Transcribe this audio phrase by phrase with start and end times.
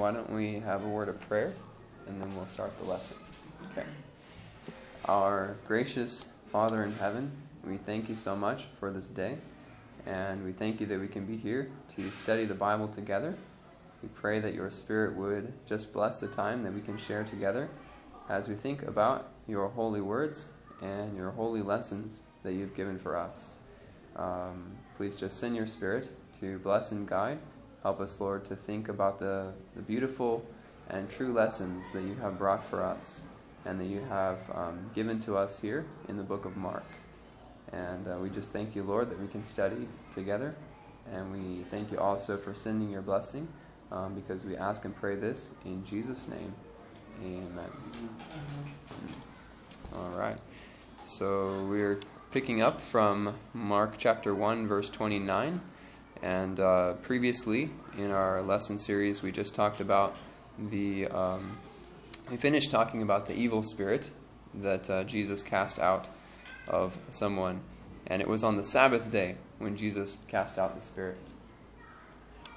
[0.00, 1.52] why don't we have a word of prayer
[2.08, 3.18] and then we'll start the lesson.
[3.70, 3.86] Okay.
[5.04, 7.30] Our gracious Father in heaven,
[7.66, 9.36] we thank you so much for this day.
[10.06, 13.36] And we thank you that we can be here to study the Bible together.
[14.02, 17.68] We pray that your Spirit would just bless the time that we can share together
[18.30, 23.18] as we think about your holy words and your holy lessons that you've given for
[23.18, 23.58] us.
[24.16, 24.64] Um,
[24.94, 26.08] please just send your Spirit
[26.40, 27.38] to bless and guide.
[27.82, 30.44] Help us, Lord, to think about the, the beautiful
[30.88, 33.26] and true lessons that you have brought for us
[33.64, 36.84] and that you have um, given to us here in the book of Mark.
[37.72, 40.54] And uh, we just thank you, Lord, that we can study together.
[41.12, 43.48] And we thank you also for sending your blessing
[43.92, 46.52] um, because we ask and pray this in Jesus' name.
[47.22, 47.70] Amen.
[49.94, 50.38] All right.
[51.04, 51.98] So we're
[52.30, 55.60] picking up from Mark chapter 1, verse 29.
[56.22, 60.16] And uh, previously in our lesson series, we just talked about
[60.58, 61.08] the.
[61.08, 61.58] Um,
[62.30, 64.12] we finished talking about the evil spirit
[64.54, 66.08] that uh, Jesus cast out
[66.68, 67.60] of someone.
[68.06, 71.18] And it was on the Sabbath day when Jesus cast out the spirit.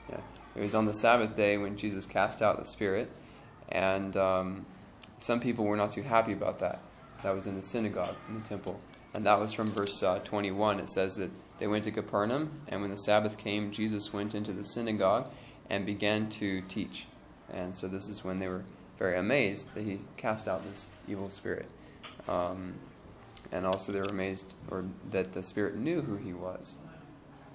[0.09, 0.22] Yeah.
[0.56, 3.09] It was on the Sabbath day when Jesus cast out the spirit.
[3.70, 4.66] And um,
[5.18, 6.80] some people were not too happy about that.
[7.24, 8.80] That was in the synagogue, in the temple.
[9.14, 10.80] And that was from verse uh, 21.
[10.80, 14.52] It says that they went to Capernaum, and when the Sabbath came, Jesus went into
[14.52, 15.30] the synagogue
[15.70, 17.08] and began to teach.
[17.52, 18.64] And so this is when they were
[18.98, 21.68] very amazed that he cast out this evil spirit.
[22.28, 22.76] Um,
[23.52, 26.78] and also they were amazed or that the spirit knew who he was.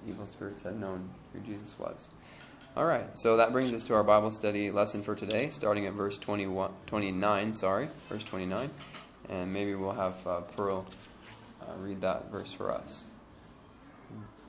[0.07, 2.09] Evil spirits had known who Jesus was.
[2.77, 5.93] All right, so that brings us to our Bible study lesson for today, starting at
[5.93, 8.69] verse 21, 29, sorry, verse 29.
[9.29, 10.85] And maybe we'll have uh, Pearl
[11.61, 13.15] uh, read that verse for us.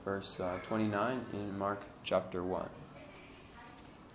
[0.05, 2.67] Verse uh, 29 in Mark chapter 1.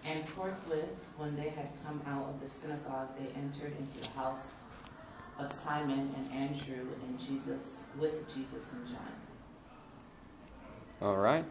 [0.06, 4.60] And forthwith, when they had come out of the synagogue, they entered into the house
[5.38, 9.12] of Simon and Andrew and Jesus, with Jesus and John.
[11.02, 11.44] All right.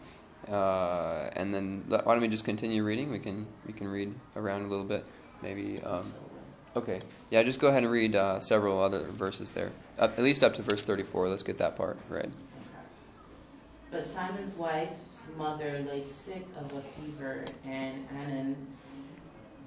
[0.50, 3.12] Uh, and then why don't we just continue reading?
[3.12, 5.06] We can we can read around a little bit,
[5.42, 5.82] maybe.
[5.82, 6.12] Um,
[6.76, 7.00] okay,
[7.32, 10.54] yeah, just go ahead and read uh, several other verses there, up, at least up
[10.56, 11.30] to verse thirty-four.
[11.30, 12.32] Let's get that part read.
[13.92, 18.56] But Simon's wife's mother lay sick of a fever, and Anan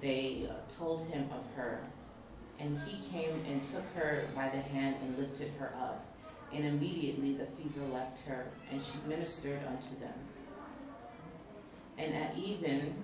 [0.01, 1.81] they told him of her.
[2.61, 6.05] And he came and took her by the hand and lifted her up.
[6.53, 10.15] And immediately the fever left her, and she ministered unto them.
[11.99, 12.95] And at even,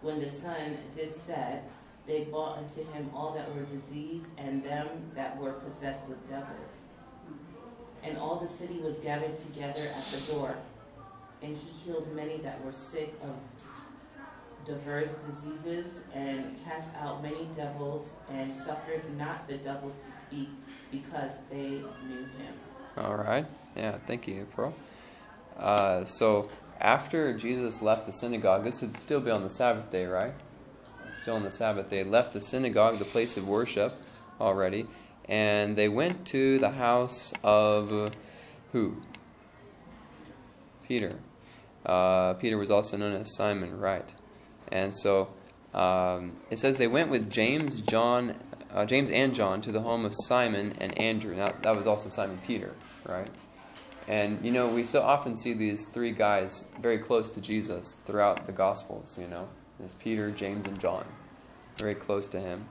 [0.00, 1.68] when the sun did set,
[2.06, 6.83] they brought unto him all that were diseased and them that were possessed with devils.
[8.04, 10.56] And all the city was gathered together at the door.
[11.42, 13.34] And he healed many that were sick of
[14.66, 20.48] diverse diseases and cast out many devils and suffered not the devils to speak
[20.90, 22.54] because they knew him.
[22.96, 23.46] All right.
[23.76, 24.74] Yeah, thank you, April.
[25.58, 26.48] Uh, so
[26.80, 30.34] after Jesus left the synagogue, this would still be on the Sabbath day, right?
[31.10, 31.88] Still on the Sabbath.
[31.88, 33.92] day, left the synagogue, the place of worship,
[34.40, 34.86] already,
[35.28, 38.14] and they went to the house of
[38.72, 38.96] who?
[40.86, 41.16] Peter.
[41.84, 44.14] Uh, Peter was also known as Simon, right?
[44.72, 45.32] And so
[45.74, 48.36] um, it says they went with James, John,
[48.72, 51.34] uh, James and John to the home of Simon and Andrew.
[51.34, 52.74] Now that was also Simon Peter,
[53.06, 53.28] right?
[54.06, 58.46] And you know we so often see these three guys very close to Jesus throughout
[58.46, 59.18] the Gospels.
[59.18, 59.48] You know,
[59.78, 61.04] there's Peter, James, and John,
[61.76, 62.68] very close to him.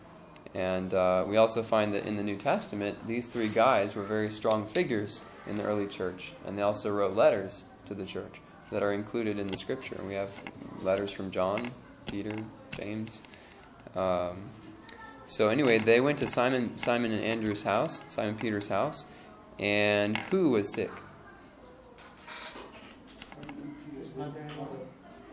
[0.56, 4.30] And uh, we also find that in the New Testament, these three guys were very
[4.30, 8.40] strong figures in the early church, and they also wrote letters to the church
[8.72, 10.00] that are included in the Scripture.
[10.08, 10.31] We have
[10.84, 11.72] letters from John,
[12.09, 12.36] Peter,
[12.72, 13.24] James.
[13.96, 14.38] Um,
[15.25, 19.06] so anyway, they went to Simon, Simon and Andrew's house, Simon Peter's house,
[19.59, 20.92] and who was sick?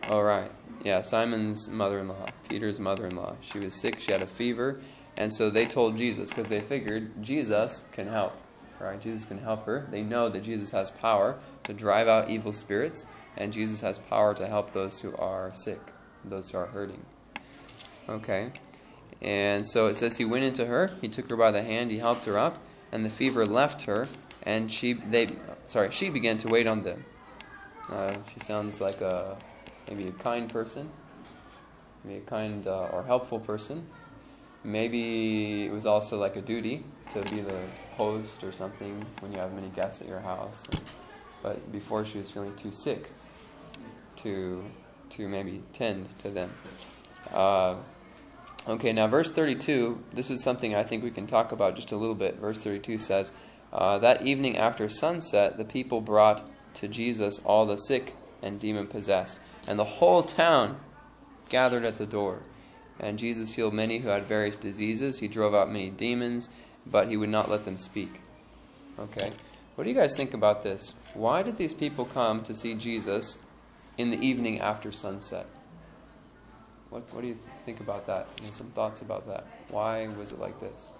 [0.08, 0.50] All right.
[0.82, 3.36] Yeah, Simon's mother-in-law, Peter's mother-in-law.
[3.40, 4.00] She was sick.
[4.00, 4.80] She had a fever,
[5.16, 8.40] and so they told Jesus because they figured Jesus can help.
[8.78, 8.98] Right?
[8.98, 9.86] Jesus can help her.
[9.90, 13.04] They know that Jesus has power to drive out evil spirits,
[13.36, 15.80] and Jesus has power to help those who are sick,
[16.24, 17.04] those who are hurting.
[18.08, 18.50] Okay.
[19.20, 21.98] And so it says he went into her, he took her by the hand, he
[21.98, 22.58] helped her up,
[22.90, 24.08] and the fever left her,
[24.44, 25.36] and she they
[25.68, 27.04] sorry, she began to wait on them.
[27.90, 29.36] Uh, she sounds like a
[29.90, 30.90] maybe a kind person,
[32.04, 33.86] maybe a kind uh, or helpful person.
[34.62, 37.58] Maybe it was also like a duty to be the
[37.92, 40.68] host or something when you have many guests at your house.
[41.42, 43.10] But before she was feeling too sick
[44.16, 44.64] to
[45.10, 46.50] to maybe tend to them.
[47.34, 47.76] Uh,
[48.68, 51.96] Okay, now verse 32, this is something I think we can talk about just a
[51.96, 52.36] little bit.
[52.36, 53.32] Verse 32 says,
[53.72, 58.86] uh, That evening after sunset, the people brought to Jesus all the sick and demon
[58.86, 60.78] possessed, and the whole town
[61.48, 62.40] gathered at the door.
[62.98, 65.20] And Jesus healed many who had various diseases.
[65.20, 66.50] He drove out many demons,
[66.86, 68.20] but he would not let them speak.
[68.98, 69.32] Okay,
[69.74, 70.94] what do you guys think about this?
[71.14, 73.42] Why did these people come to see Jesus
[73.96, 75.46] in the evening after sunset?
[76.90, 78.26] What, what do you think about that?
[78.40, 79.46] Some thoughts about that.
[79.70, 80.92] Why was it like this?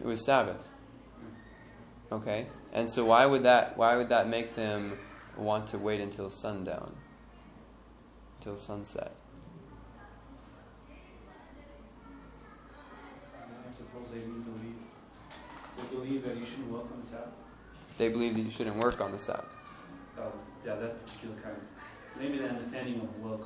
[0.00, 0.70] It was Sabbath.
[2.10, 4.98] Okay, and so why would that why would that make them
[5.38, 6.94] want to wait until sundown,
[8.36, 9.12] until sunset?
[13.66, 14.74] I suppose they believe.
[15.76, 17.28] They believe that you shouldn't work on the Sabbath.
[17.98, 19.44] They believe that you shouldn't work on the Sabbath.
[20.18, 20.24] Um,
[20.64, 21.56] yeah, that particular kind.
[22.18, 23.42] Maybe the understanding of work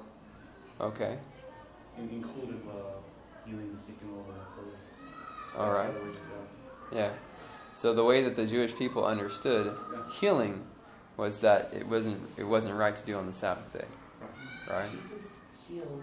[0.81, 1.19] Okay,
[1.99, 2.97] in- included uh,
[3.47, 4.51] healing the sick and all that.
[4.51, 6.97] So all right, the way to go.
[6.97, 7.11] yeah.
[7.75, 9.99] So the way that the Jewish people understood Yeah.
[10.11, 10.65] healing
[11.17, 13.87] was that it wasn't it wasn't right to do on the Sabbath day,
[14.71, 14.91] right?
[14.91, 15.39] Jesus
[15.69, 16.03] healed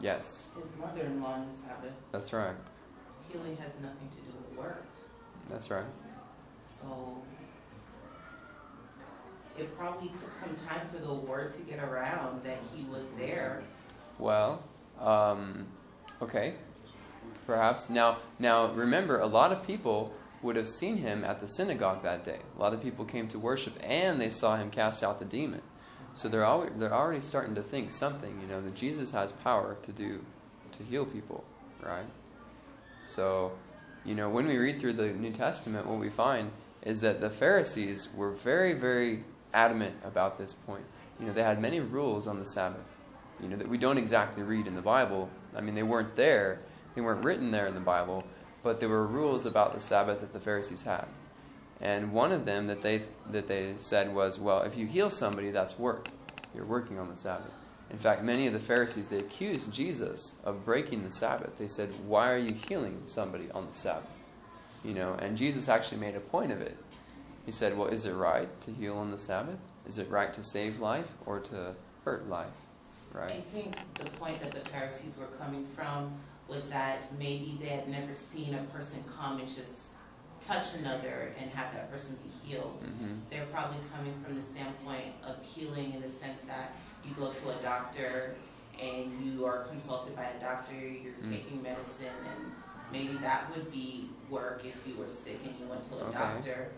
[0.00, 1.92] Yes, his mother-in-law on the Sabbath.
[2.12, 2.54] that's right.
[3.32, 4.84] Healing has nothing to do with work.
[5.48, 5.84] That's right.
[6.62, 7.22] So
[9.58, 13.62] it probably took some time for the word to get around that he was there.
[14.18, 14.62] Well,
[15.00, 15.66] um,
[16.20, 16.54] okay,
[17.46, 18.18] perhaps now.
[18.38, 20.12] Now remember, a lot of people
[20.46, 22.38] would have seen him at the synagogue that day.
[22.56, 25.62] A lot of people came to worship, and they saw him cast out the demon.
[26.14, 29.76] So they're already, they're already starting to think something, you know, that Jesus has power
[29.82, 30.24] to do,
[30.72, 31.44] to heal people,
[31.82, 32.06] right?
[33.00, 33.52] So,
[34.04, 36.50] you know, when we read through the New Testament, what we find
[36.82, 39.20] is that the Pharisees were very, very
[39.52, 40.84] adamant about this point.
[41.20, 42.96] You know, they had many rules on the Sabbath
[43.40, 45.28] you know, that we don't exactly read in the Bible.
[45.56, 46.58] I mean, they weren't there,
[46.94, 48.24] they weren't written there in the Bible,
[48.62, 51.06] but there were rules about the Sabbath that the Pharisees had.
[51.80, 55.50] And one of them that they that they said was, well, if you heal somebody,
[55.50, 56.08] that's work.
[56.54, 57.52] You're working on the Sabbath.
[57.90, 61.56] In fact, many of the Pharisees they accused Jesus of breaking the Sabbath.
[61.58, 64.10] They said, "Why are you healing somebody on the Sabbath?"
[64.84, 66.76] You know, and Jesus actually made a point of it.
[67.44, 69.58] He said, "Well, is it right to heal on the Sabbath?
[69.86, 71.74] Is it right to save life or to
[72.04, 72.56] hurt life?"
[73.12, 73.32] Right?
[73.32, 76.12] I think the point that the Pharisees were coming from
[76.48, 79.94] was that maybe they had never seen a person come and just
[80.40, 82.80] touch another and have that person be healed.
[82.84, 83.14] Mm-hmm.
[83.30, 86.72] They're probably coming from the standpoint of healing in the sense that
[87.04, 88.36] you go to a doctor
[88.80, 91.32] and you are consulted by a doctor, you're Mm.
[91.32, 92.52] taking medicine, and
[92.92, 96.12] maybe that would be work if you were sick and you went to a Okay.
[96.18, 96.68] doctor.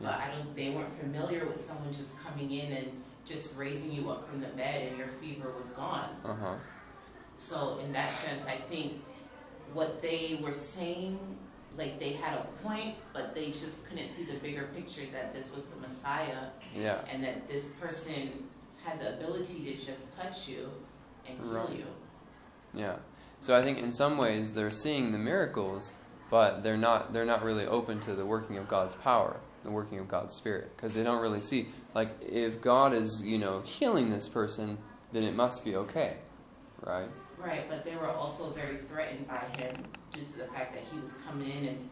[0.00, 4.10] But I don't, they weren't familiar with someone just coming in and just raising you
[4.10, 6.10] up from the bed and your fever was gone.
[6.24, 6.54] Uh huh.
[7.36, 9.02] So in that sense, I think
[9.76, 11.18] what they were saying,
[11.78, 15.54] like they had a point, but they just couldn't see the bigger picture that this
[15.54, 16.98] was the Messiah Yeah.
[17.12, 18.48] and that this person
[18.84, 20.70] had the ability to just touch you
[21.28, 21.70] and heal Right.
[21.70, 21.86] you.
[22.74, 22.96] Yeah.
[23.40, 25.92] So I think in some ways they're seeing the miracles,
[26.30, 29.98] but they're not they're not really open to the working of God's power, the working
[29.98, 34.10] of God's spirit, because they don't really see like if God is, you know, healing
[34.10, 34.78] this person,
[35.12, 36.16] then it must be okay.
[36.82, 37.08] Right?
[37.38, 39.76] Right, but they were also very threatened by him
[40.12, 41.90] due to the fact that he was coming in and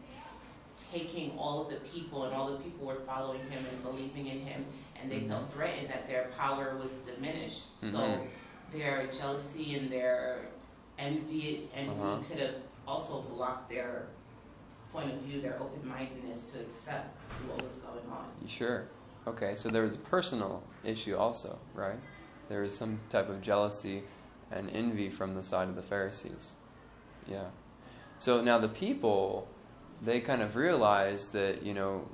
[0.91, 4.39] taking all of the people and all the people were following him and believing in
[4.39, 4.65] him
[5.01, 5.29] and they Mhm.
[5.29, 7.79] felt threatened that their power was diminished.
[7.79, 8.27] So Mhm.
[8.71, 10.47] their jealousy and their
[10.97, 12.17] envy envy Uh-huh.
[12.27, 12.55] could have
[12.87, 14.07] also blocked their
[14.91, 17.17] point of view, their open mindedness to accept
[17.47, 18.25] what was going on.
[18.47, 18.87] Sure.
[19.27, 21.99] Okay, so there was a personal issue also, right?
[22.47, 24.03] There was some type of jealousy
[24.51, 26.55] and envy from the side of the Pharisees.
[27.27, 27.45] Yeah.
[28.17, 29.47] So now the people,
[30.01, 32.07] they kind of realized that, you know,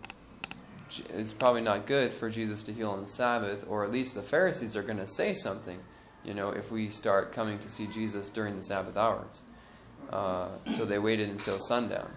[1.10, 4.22] it's probably not good for Jesus to heal on the Sabbath, or at least the
[4.22, 5.80] Pharisees are going to say something,
[6.26, 9.44] you know, if we start coming to see Jesus during the Sabbath hours.
[10.12, 12.12] Uh, so they waited until sundown.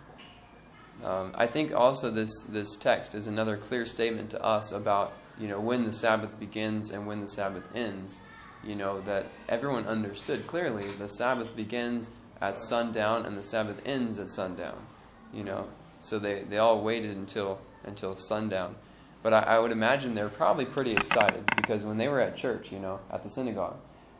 [1.04, 5.48] Um, I think also this this text is another clear statement to us about you
[5.48, 8.20] know when the Sabbath begins and when the Sabbath ends.
[8.66, 14.18] You know that everyone understood clearly the Sabbath begins at sundown and the Sabbath ends
[14.18, 14.86] at sundown.
[15.32, 15.66] You know,
[16.00, 18.76] so they, they all waited until until sundown.
[19.22, 22.72] But I, I would imagine they're probably pretty excited because when they were at church,
[22.72, 23.76] you know, at the synagogue,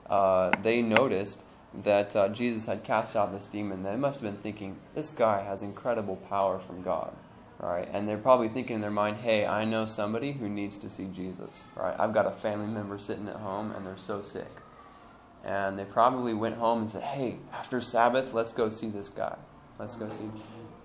[0.09, 3.83] uh, they noticed that uh, Jesus had cast out this demon.
[3.83, 7.15] They must have been thinking, this guy has incredible power from God,
[7.61, 7.89] right?
[7.93, 11.09] And they're probably thinking in their mind, hey, I know somebody who needs to see
[11.13, 11.95] Jesus, right?
[11.99, 14.49] I've got a family member sitting at home and they're so sick.
[15.45, 19.37] and they probably went home and said, "Hey, after Sabbath, let's go see this guy.
[19.79, 20.31] Let's go see."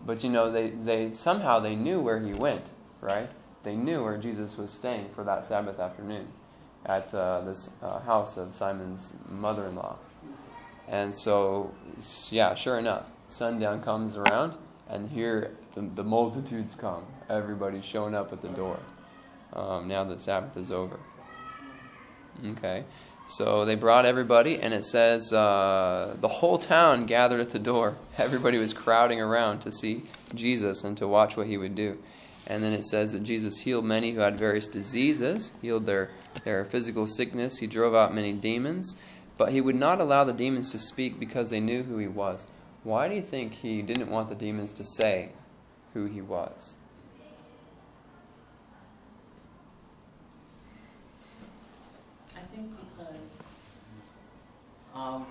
[0.05, 2.71] But you know, they, they somehow they knew where he went,
[3.01, 3.29] right?
[3.63, 6.27] They knew where Jesus was staying for that Sabbath afternoon,
[6.85, 9.97] at uh, this uh, house of Simon's mother-in-law.
[10.87, 11.73] And so,
[12.31, 14.57] yeah, sure enough, sundown comes around,
[14.89, 17.05] and here the, the multitudes come.
[17.29, 18.79] Everybody's showing up at the door.
[19.53, 20.99] Um, now that Sabbath is over.
[22.51, 22.83] Okay.
[23.25, 27.95] So they brought everybody, and it says uh, the whole town gathered at the door.
[28.17, 30.01] Everybody was crowding around to see
[30.33, 31.99] Jesus and to watch what he would do.
[32.47, 36.09] And then it says that Jesus healed many who had various diseases, healed their,
[36.43, 37.59] their physical sickness.
[37.59, 38.99] He drove out many demons,
[39.37, 42.47] but he would not allow the demons to speak because they knew who he was.
[42.83, 45.29] Why do you think he didn't want the demons to say
[45.93, 46.77] who he was?
[52.35, 53.13] I think because
[54.95, 55.25] um,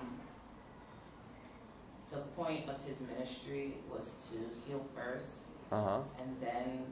[2.11, 4.37] the point of his ministry was to
[4.69, 5.99] heal first Uh huh.
[6.21, 6.85] and then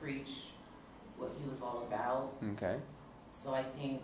[0.00, 0.50] preach
[1.16, 2.32] what he was all about.
[2.56, 2.76] Okay.
[3.32, 4.02] So I think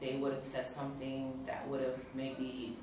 [0.00, 2.76] they would have said something that would have maybe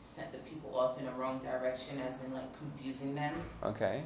[0.00, 3.34] sent the people off in a wrong direction, as in like confusing them.
[3.64, 4.02] Okay.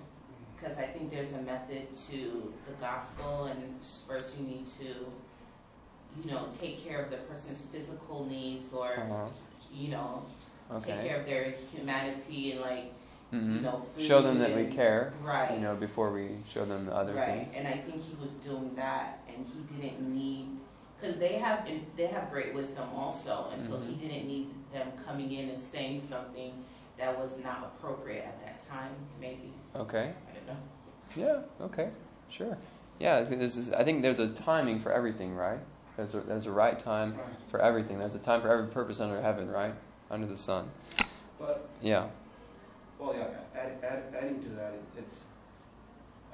[0.56, 3.60] Because I think there's a method to the gospel, and
[4.06, 4.84] first you need to,
[6.22, 9.26] you know, take care of the person's physical needs, or Uh huh.
[9.74, 10.22] you know,
[10.84, 12.92] take care of their humanity and like,
[13.30, 15.12] hmm you know, food Show them that we care.
[15.22, 15.52] Right.
[15.54, 17.26] You know, before we show them the other right.
[17.26, 17.56] things.
[17.56, 20.48] And I think he was doing that, and he didn't need,
[21.00, 23.88] because they have they have great wisdom also, and so Mhm.
[23.88, 26.52] he didn't need them coming in and saying something
[26.98, 28.92] that was not appropriate at that time.
[29.20, 30.12] Maybe Okay.
[30.30, 30.56] I don't know.
[31.16, 31.64] Yeah.
[31.66, 31.90] Okay.
[32.28, 32.56] Sure.
[32.98, 33.16] Yeah.
[33.16, 33.72] I think this is.
[33.72, 35.58] I think there's a timing for everything, right?
[35.96, 37.96] There's a there's a right time for everything.
[37.98, 39.74] There's a time for every purpose under heaven, right?
[40.10, 40.70] Under the sun.
[41.38, 42.08] But, Yeah.
[42.98, 43.26] well, yeah,
[43.58, 45.26] add, add, adding to that, it's,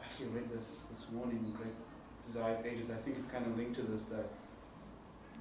[0.05, 1.73] actually read this this morning in Great
[2.27, 2.91] Desire of Ages.
[2.91, 4.27] I think it's kind of linked to this that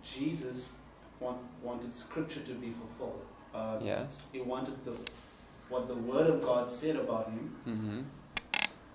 [0.04, 0.78] Jesus
[1.20, 3.26] want, wanted Scripture to be fulfilled.
[3.54, 4.30] Uh, Yes.
[4.32, 4.94] He wanted the
[5.70, 7.56] what the Word of God said about him.
[7.68, 8.02] Mm-hmm.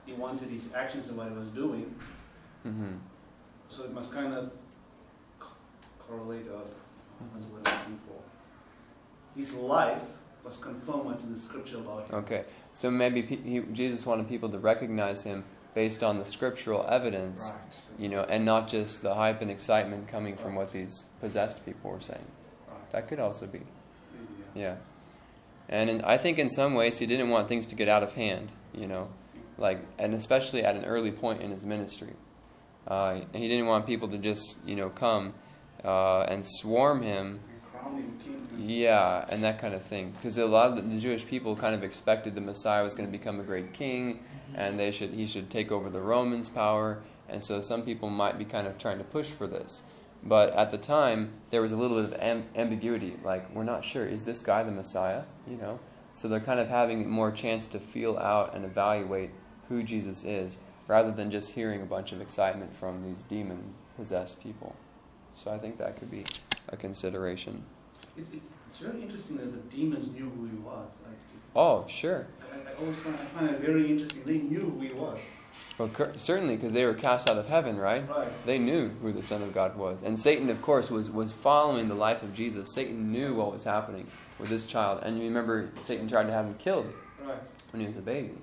[0.06, 1.94] He wanted his actions and what he was doing.
[2.66, 2.94] Mm-hmm.
[3.68, 4.50] So it must kind of
[5.38, 5.56] co-
[5.98, 6.46] correlate.
[6.48, 6.60] Uh,
[7.38, 8.20] the word I'm looking for?
[9.38, 10.02] His life
[10.44, 12.16] must confirm what's in the Scripture about him.
[12.16, 12.44] Okay.
[12.72, 17.50] So maybe pe- he, Jesus wanted people to recognize him based on the scriptural evidence,
[17.50, 17.80] Right.
[17.98, 21.90] you know, and not just the hype and excitement coming from what these possessed people
[21.90, 22.26] were saying.
[22.68, 22.90] Right.
[22.90, 23.60] That could also be.
[24.54, 24.76] Yeah.
[25.68, 28.12] And in, I think in some ways he didn't want things to get out of
[28.14, 29.08] hand, you know,
[29.56, 32.12] like, and especially at an early point in his ministry.
[32.86, 35.32] Uh, he didn't want people to just, you know, come
[35.84, 38.46] uh, and swarm him, And crown him king.
[38.58, 40.10] yeah, and that kind of thing.
[40.10, 43.12] Because a lot of the Jewish people kind of expected the Messiah was going to
[43.16, 44.20] become a great king,
[44.54, 47.02] and they should he should take over the Romans' power.
[47.28, 49.84] And so some people might be kind of trying to push for this.
[50.22, 53.14] But at the time, there was a little bit of am- ambiguity.
[53.24, 55.22] Like, we're not sure, is this guy the Messiah?
[55.48, 55.80] You know?
[56.12, 59.30] So they're kind of having more chance to feel out and evaluate
[59.68, 64.42] who Jesus is, rather than just hearing a bunch of excitement from these demon possessed
[64.42, 64.76] people.
[65.34, 66.24] So I think that could be
[66.68, 67.64] a consideration.
[68.16, 68.32] It's,
[68.66, 70.90] it's very interesting that the demons knew who he was.
[71.04, 71.14] Like,
[71.56, 72.26] Oh, sure.
[72.52, 74.22] I always find, I find it very interesting.
[74.24, 75.18] They knew who he was.
[75.78, 78.06] Well, certainly, because they were cast out of heaven, right?
[78.08, 78.28] Right.
[78.46, 80.02] They knew who the Son of God was.
[80.02, 82.72] And Satan, of course, was, was following the life of Jesus.
[82.72, 84.06] Satan knew what was happening
[84.38, 85.00] with this child.
[85.02, 87.38] And you remember, Satan tried to have him killed Right.
[87.70, 88.34] when he was a baby.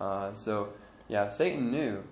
[0.00, 0.70] Uh, so,
[1.08, 2.02] yeah, Satan knew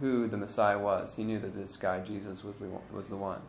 [0.00, 1.14] who the Messiah was.
[1.16, 3.40] He knew that this guy, Jesus, was the, one- was the one.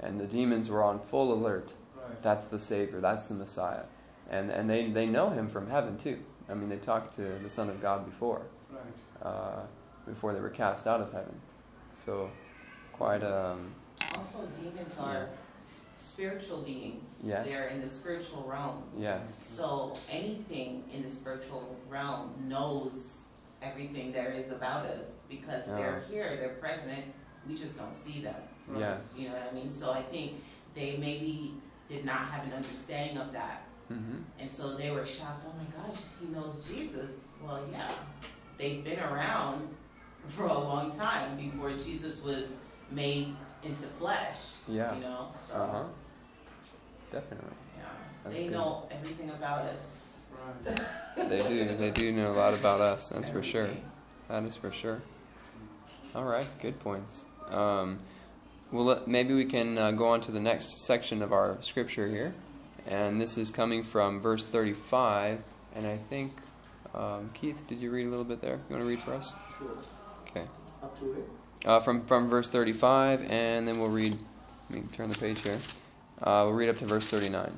[0.00, 1.72] And the demons were on full alert.
[1.96, 2.20] Right.
[2.22, 3.00] That's the Savior.
[3.00, 3.84] That's the Messiah.
[4.30, 6.18] And, and they, they know him from heaven, too.
[6.50, 8.42] I mean, they talked to the Son of God before.
[8.70, 9.26] Right.
[9.26, 9.60] uh,
[10.06, 11.34] before they were cast out of heaven.
[11.90, 12.30] So,
[12.92, 13.72] quite um,
[14.16, 15.28] Also, demons are
[15.96, 17.20] spiritual beings.
[17.22, 17.46] Yes.
[17.46, 18.82] They're in the spiritual realm.
[18.96, 23.28] yes, So anything in the spiritual realm knows
[23.62, 27.04] everything there is about us because they're here, they're present.
[27.46, 28.34] We just don't see them.
[28.66, 28.80] Right.
[28.80, 29.16] yes.
[29.18, 29.70] You know what I mean?
[29.70, 30.32] So I think
[30.74, 31.54] they maybe
[31.88, 33.62] did not have an understanding of that.
[33.88, 37.20] Hmm And so they were shocked, oh my gosh, he knows Jesus.
[37.44, 37.90] Well, yeah,
[38.58, 39.68] they've been around
[40.26, 42.52] for a long time before Jesus was
[42.90, 44.60] made into flesh.
[44.68, 44.94] Yeah.
[44.94, 45.84] You know, so Uh huh.
[47.10, 47.84] Definitely, yeah,
[48.24, 48.52] That's they good.
[48.52, 50.20] know everything about us.
[51.16, 51.64] They do.
[51.78, 53.08] They do know a lot about us.
[53.10, 53.68] That's for sure.
[54.28, 55.00] That is for sure.
[56.14, 57.24] All right, good points.
[57.50, 57.98] Um,
[58.70, 62.34] well, maybe we can uh, go on to the next section of our scripture here.
[62.88, 65.42] And this is coming from verse 35.
[65.76, 66.32] And I think,
[66.94, 68.58] um, Keith, did you read a little bit there?
[68.68, 69.34] You want to read for us?
[69.58, 69.68] Sure.
[70.30, 70.46] Okay.
[70.82, 71.28] Up to it.
[71.66, 74.16] Uh, from, from verse 35, and then we'll read,
[74.70, 75.58] let me turn the page here.
[76.22, 77.52] Uh, we'll read up to verse 39.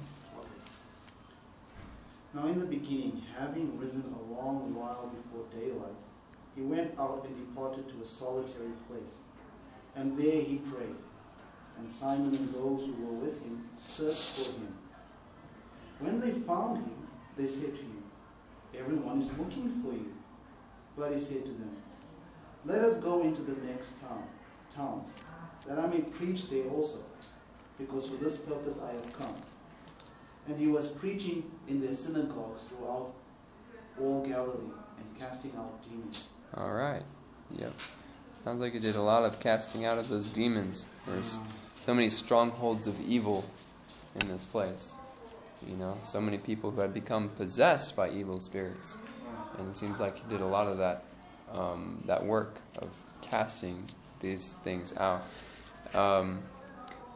[2.34, 5.96] Now in the beginning, having risen a long while before daylight,
[6.54, 9.18] he went out and departed to a solitary place.
[9.96, 10.96] And there he prayed.
[11.78, 14.74] And Simon and those who were with him searched for him.
[16.00, 18.02] When they found him, they said to him,
[18.78, 20.12] Everyone is looking for you.
[20.96, 21.76] But he said to them,
[22.64, 24.24] Let us go into the next town,
[24.70, 25.14] towns,
[25.66, 27.00] that I may preach there also,
[27.78, 29.34] because for this purpose I have come.
[30.48, 33.12] And he was preaching in their synagogues throughout
[34.00, 36.30] all Galilee and casting out demons.
[36.56, 37.02] All right.
[37.56, 37.72] Yep.
[38.44, 40.86] Sounds like he did a lot of casting out of those demons.
[41.06, 41.38] There's
[41.74, 43.44] so many strongholds of evil
[44.20, 44.99] in this place.
[45.68, 48.98] You know, so many people who had become possessed by evil spirits.
[49.58, 51.04] And it seems like he did a lot of that
[51.52, 52.90] um, that work of
[53.22, 53.84] casting
[54.20, 55.22] these things out.
[55.94, 56.42] Um,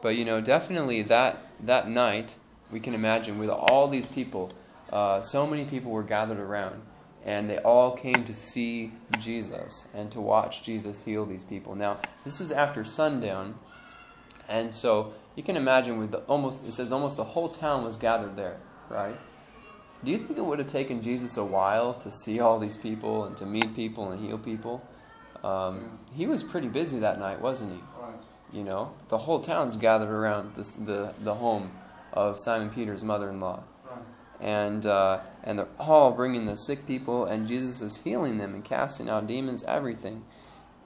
[0.01, 2.37] but you know, definitely that that night,
[2.71, 4.51] we can imagine with all these people,
[4.91, 6.81] uh, so many people were gathered around,
[7.25, 11.75] and they all came to see Jesus and to watch Jesus heal these people.
[11.75, 13.55] Now, this is after sundown,
[14.49, 17.97] and so you can imagine with the almost it says almost the whole town was
[17.97, 18.57] gathered there,
[18.89, 19.15] right?
[20.03, 23.25] Do you think it would have taken Jesus a while to see all these people
[23.25, 24.87] and to meet people and heal people?
[25.43, 28.57] Um, he was pretty busy that night, wasn't he?
[28.57, 31.71] You know, the whole town's gathered around this, the the home
[32.13, 33.63] of Simon Peter's mother-in-law,
[34.39, 38.63] and uh, and they're all bringing the sick people, and Jesus is healing them and
[38.63, 40.23] casting out demons, everything.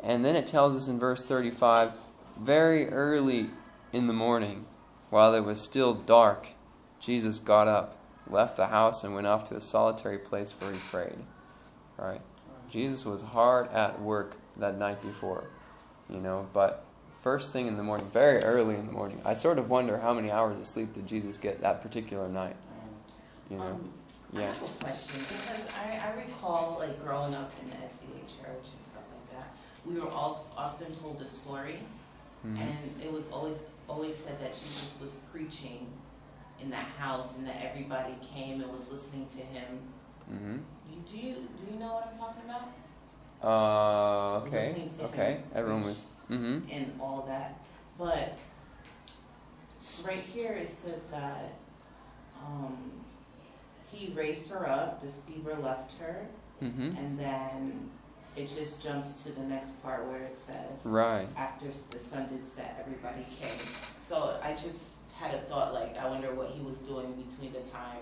[0.01, 1.91] And then it tells us in verse thirty-five,
[2.39, 3.47] very early
[3.91, 4.65] in the morning,
[5.09, 6.47] while it was still dark,
[6.99, 7.97] Jesus got up,
[8.29, 11.17] left the house, and went off to a solitary place where he prayed.
[11.97, 12.21] Right.
[12.69, 15.45] Jesus was hard at work that night before,
[16.09, 19.57] you know, but first thing in the morning, very early in the morning, I sort
[19.57, 22.55] of wonder how many hours of sleep did Jesus get that particular night,
[23.49, 23.63] you know?
[23.63, 23.89] Um,
[24.35, 24.45] I Yeah.
[24.45, 28.85] have a question because I, I recall like growing up in the SDA church and
[28.85, 29.51] stuff like that.
[29.85, 31.79] We were all often told a story,
[32.45, 32.59] Mhm.
[32.59, 33.57] and it was always
[33.89, 35.87] always said that Jesus was preaching
[36.61, 39.79] in that house, and that everybody came and was listening to him.
[40.31, 40.59] Mhm.
[40.91, 42.69] You do you do you know what I'm talking about?
[43.41, 44.89] Uh, okay.
[45.01, 45.43] Okay.
[45.55, 46.07] Everyone was.
[46.29, 46.69] Mhm.
[46.71, 47.59] and all that.
[47.97, 48.37] But
[50.05, 51.53] right here it says that
[52.45, 52.91] um,
[53.91, 56.27] he raised her up, this fever left her,
[56.61, 56.97] Mhm.
[56.97, 57.89] and then
[58.35, 61.27] it just jumps to the next part where it says, Right.
[61.37, 63.49] after the sun did set, everybody came.
[64.01, 67.67] So I just had a thought like, I wonder what he was doing between the
[67.69, 67.97] time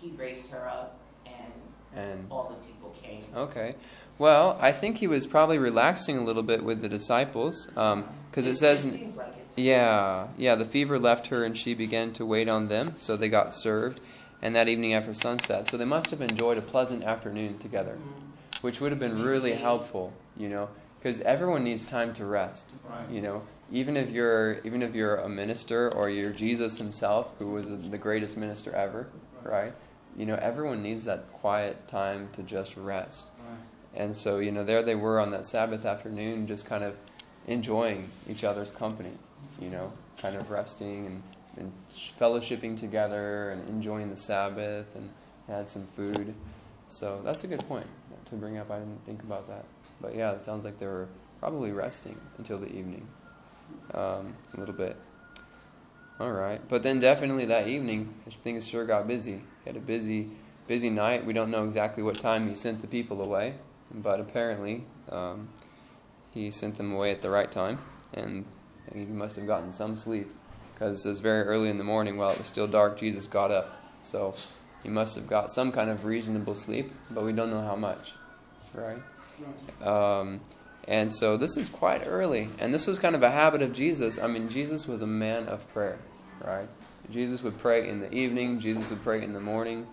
[0.00, 1.52] he raised her up and
[1.94, 3.22] And all the people came.
[3.36, 3.74] okay.
[4.18, 8.56] Well, I think he was probably relaxing a little bit with the disciples, because it
[8.56, 8.84] says.
[8.84, 9.34] in- seems like it.
[9.56, 13.28] Yeah, yeah, the fever left her and she began to wait on them, so they
[13.28, 14.00] got served,
[14.42, 15.66] and that evening after sunset.
[15.68, 18.27] So they must have enjoyed a pleasant afternoon together, Mhm.
[18.62, 20.68] Which would have been really helpful, you know,
[20.98, 22.74] because everyone needs time to rest,
[23.10, 23.42] you know.
[23.70, 27.98] Even if you're even if you're a minister or you're Jesus himself, who was the
[27.98, 29.08] greatest minister ever,
[29.42, 29.72] right?
[30.16, 33.30] You know, everyone needs that quiet time to just rest.
[33.94, 36.98] And so, you know, there they were on that Sabbath afternoon, just kind of
[37.46, 39.12] enjoying each other's company,
[39.60, 41.22] you know, kind of resting and,
[41.58, 45.10] and fellowshipping together and enjoying the Sabbath and
[45.46, 46.34] had some food.
[46.86, 47.86] So that's a good point
[48.28, 48.70] to bring up.
[48.70, 49.64] I didn't think about that.
[50.00, 51.08] But yeah, it sounds like they were
[51.40, 53.06] probably resting until the evening
[53.94, 54.96] um, a little bit.
[56.20, 56.60] All right.
[56.68, 59.40] But then definitely that evening, things sure got busy.
[59.64, 60.28] He had a busy,
[60.66, 61.24] busy night.
[61.24, 63.54] We don't know exactly what time he sent the people away
[63.94, 65.48] but apparently um,
[66.32, 67.78] he sent them away at the right time,
[68.14, 68.44] and
[68.94, 70.28] he must have gotten some sleep
[70.74, 73.50] because it says very early in the morning while it was still dark, Jesus got
[73.50, 73.82] up.
[74.00, 74.34] So
[74.82, 78.14] he must have got some kind of reasonable sleep, but we don't know how much,
[78.74, 78.98] right?
[79.86, 80.40] Um,
[80.86, 84.18] and so this is quite early, and this was kind of a habit of Jesus.
[84.18, 85.98] I mean, Jesus was a man of prayer,
[86.42, 86.68] right?
[87.10, 89.86] Jesus would pray in the evening, Jesus would pray in the morning,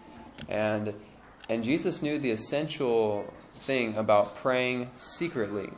[0.49, 0.93] and
[1.49, 5.69] and Jesus knew the essential thing about praying secretly,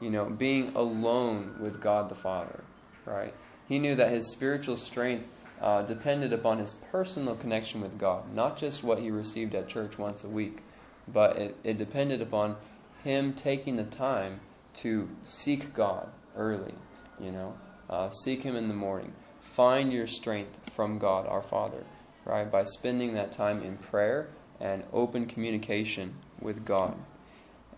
[0.00, 2.64] you know, being alone with God the Father,
[3.04, 3.34] right?
[3.68, 5.28] He knew that his spiritual strength
[5.60, 9.98] uh, depended upon his personal connection with God, not just what he received at church
[9.98, 10.62] once a week,
[11.08, 12.56] but it, it depended upon
[13.02, 14.40] him taking the time
[14.74, 16.74] to seek God early,
[17.18, 17.56] you know.
[17.88, 19.12] Uh, seek Him in the morning.
[19.40, 21.84] Find your strength from God, our Father,
[22.24, 22.50] right?
[22.50, 24.28] By spending that time in prayer
[24.60, 26.94] and open communication with God.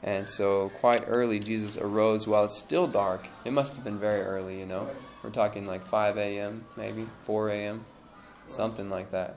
[0.03, 3.29] And so, quite early, Jesus arose while it's still dark.
[3.45, 4.91] It must have been very early, you know.
[5.23, 7.85] We're talking like 5 a.m., maybe 4 a.m.,
[8.47, 9.37] something like that.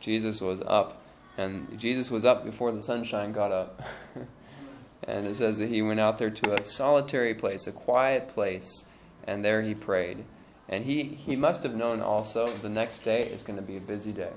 [0.00, 1.02] Jesus was up.
[1.38, 3.82] And Jesus was up before the sunshine got up.
[5.04, 8.88] and it says that he went out there to a solitary place, a quiet place,
[9.26, 10.24] and there he prayed.
[10.68, 13.80] And he, he must have known also the next day is going to be a
[13.80, 14.32] busy day.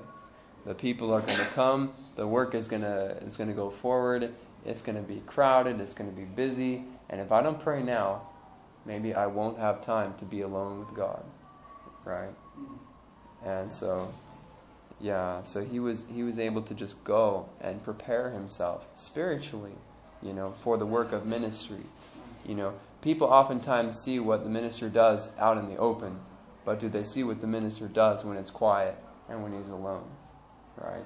[0.66, 3.70] The people are going to come, the work is going to, is going to go
[3.70, 4.34] forward,
[4.66, 7.82] it's going to be crowded, it's going to be busy, and if I don't pray
[7.82, 8.22] now,
[8.84, 11.24] maybe I won't have time to be alone with God.
[12.04, 12.30] Right?
[13.44, 14.12] And so
[15.00, 19.72] yeah, so he was he was able to just go and prepare himself spiritually,
[20.22, 21.84] you know, for the work of ministry.
[22.46, 26.20] You know, people oftentimes see what the minister does out in the open,
[26.64, 28.96] but do they see what the minister does when it's quiet
[29.28, 30.04] and when he's alone?
[30.76, 31.04] Right?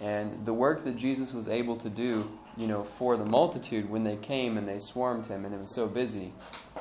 [0.00, 2.24] And the work that Jesus was able to do,
[2.56, 5.70] you know, for the multitude when they came and they swarmed him and it was
[5.70, 6.32] so busy,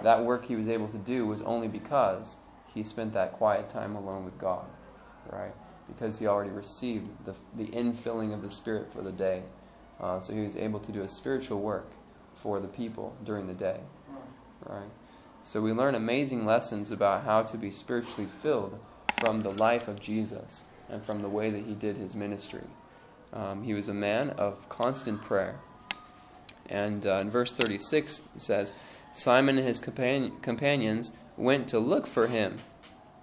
[0.01, 2.41] that work he was able to do was only because
[2.73, 4.65] he spent that quiet time alone with God.
[5.32, 5.54] Right?
[5.87, 9.43] Because he already received the, the infilling of the Spirit for the day.
[9.99, 11.91] Uh, so he was able to do a spiritual work
[12.35, 13.79] for the people during the day.
[14.65, 14.89] Right?
[15.43, 18.79] So we learn amazing lessons about how to be spiritually filled
[19.19, 22.63] from the life of Jesus and from the way that he did his ministry.
[23.31, 25.59] Um, he was a man of constant prayer.
[26.69, 28.73] And uh, in verse 36 it says,
[29.11, 32.57] Simon and his companions went to look for him.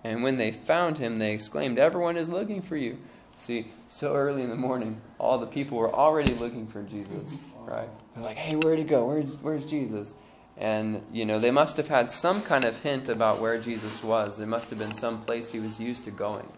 [0.05, 2.99] And when they found him, they exclaimed, Everyone is looking for you.
[3.37, 7.89] See, so early in the morning, all the people were already looking for Jesus, right?
[8.15, 9.07] They're like, hey, where'd he go?
[9.07, 10.15] Where's, where's Jesus?
[10.59, 14.39] And, you know, they must have had some kind of hint about where Jesus was.
[14.39, 16.49] There must have been some place he was used to going.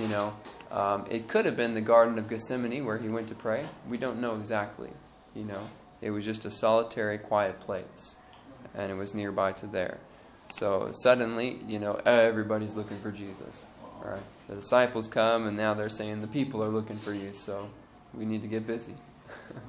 [0.00, 0.32] You know,
[0.70, 3.64] um, it could have been the Garden of Gethsemane where he went to pray.
[3.88, 4.90] We don't know exactly.
[5.34, 5.60] You know,
[6.00, 8.16] it was just a solitary, quiet place.
[8.74, 9.98] And it was nearby to there.
[10.48, 13.66] So suddenly, you know, everybody's looking for Jesus.
[14.02, 14.20] Right?
[14.48, 17.32] The disciples come, and now they're saying the people are looking for you.
[17.34, 17.68] So
[18.14, 18.94] we need to get busy.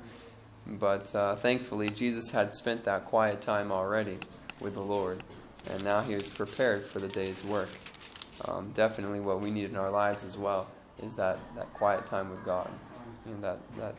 [0.67, 4.17] but uh, thankfully, Jesus had spent that quiet time already
[4.61, 5.21] with the Lord,
[5.69, 7.69] and now he was prepared for the day's work.
[8.47, 12.29] Um, definitely, what we need in our lives as well is that, that quiet time
[12.29, 12.69] with God,
[13.25, 13.95] know, that that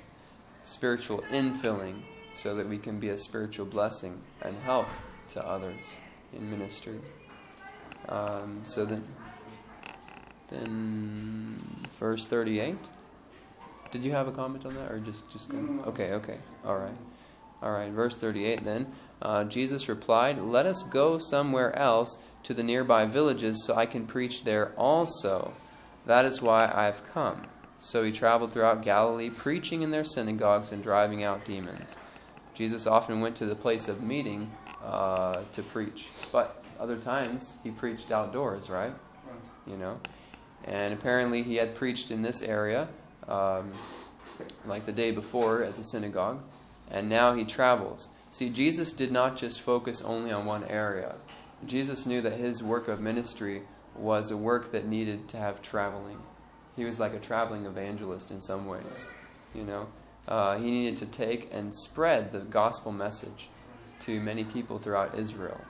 [0.62, 4.88] spiritual infilling, so that we can be a spiritual blessing and help
[5.28, 6.00] to others
[6.32, 6.98] in ministry.
[8.08, 9.04] Um, so then,
[10.48, 11.56] then
[11.98, 12.90] verse thirty-eight.
[13.90, 16.96] Did you have a comment on that, or just just of, okay, okay, all right,
[17.62, 17.90] all right.
[17.90, 18.64] Verse thirty-eight.
[18.64, 18.88] Then
[19.20, 24.06] uh, Jesus replied, "Let us go somewhere else to the nearby villages, so I can
[24.06, 25.52] preach there also.
[26.06, 27.42] That is why I have come."
[27.78, 31.98] So he traveled throughout Galilee, preaching in their synagogues and driving out demons.
[32.52, 34.52] Jesus often went to the place of meeting
[34.84, 36.10] uh, to preach.
[36.32, 38.92] But other times he preached outdoors, right?
[39.66, 40.00] You know,
[40.64, 42.88] and apparently he had preached in this area,
[43.28, 43.72] um,
[44.66, 46.42] like the day before at the synagogue,
[46.92, 48.08] and now he travels.
[48.32, 51.14] See, Jesus did not just focus only on one area.
[51.66, 53.62] Jesus knew that his work of ministry
[53.96, 56.18] was a work that needed to have traveling.
[56.76, 59.10] He was like a traveling evangelist in some ways,
[59.54, 59.88] you know.
[60.26, 63.50] Uh, he needed to take and spread the gospel message
[64.00, 65.60] to many people throughout Israel.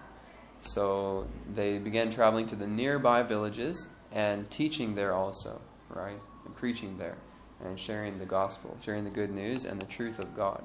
[0.60, 6.18] So they began traveling to the nearby villages and teaching there also, right?
[6.44, 7.16] And preaching there
[7.64, 10.62] and sharing the gospel, sharing the good news and the truth of God,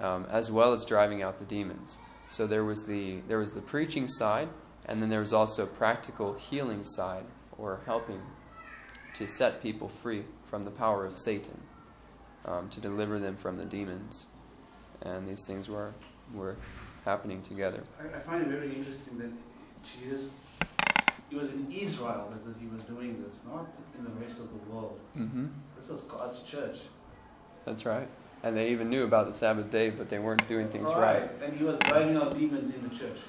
[0.00, 1.98] um, as well as driving out the demons.
[2.28, 4.48] So there was the there was the preaching side,
[4.86, 7.24] and then there was also a practical healing side,
[7.58, 8.20] or helping
[9.14, 11.60] to set people free from the power of Satan,
[12.46, 14.28] um, to deliver them from the demons.
[15.04, 15.92] And these things were
[16.32, 16.56] were
[17.04, 17.82] happening together.
[18.00, 19.30] I, I find it very interesting that
[19.84, 20.34] Jesus,
[21.30, 23.66] it was in Israel that, that he was doing this, not
[23.98, 24.98] in the rest of the world.
[25.18, 25.46] Mm-hmm.
[25.76, 26.78] This was God's church.
[27.64, 28.08] That's right.
[28.44, 31.22] And they even knew about the Sabbath day, but they weren't doing things right.
[31.22, 31.30] right.
[31.44, 33.20] And he was driving out demons in the church,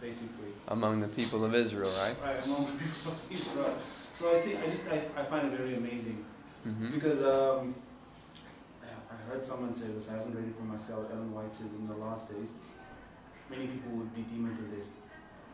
[0.00, 0.48] basically.
[0.68, 2.16] Among the people of Israel, right?
[2.24, 3.76] Right, among the people of Israel.
[4.14, 6.24] So I think I just I, I find it very amazing
[6.66, 6.94] Mm-hmm.
[6.94, 7.74] because um,
[9.10, 10.12] I heard someone say this.
[10.12, 11.10] I haven't read it for myself.
[11.10, 12.54] Ellen White says in the last days,
[13.52, 14.92] many people would be demon possessed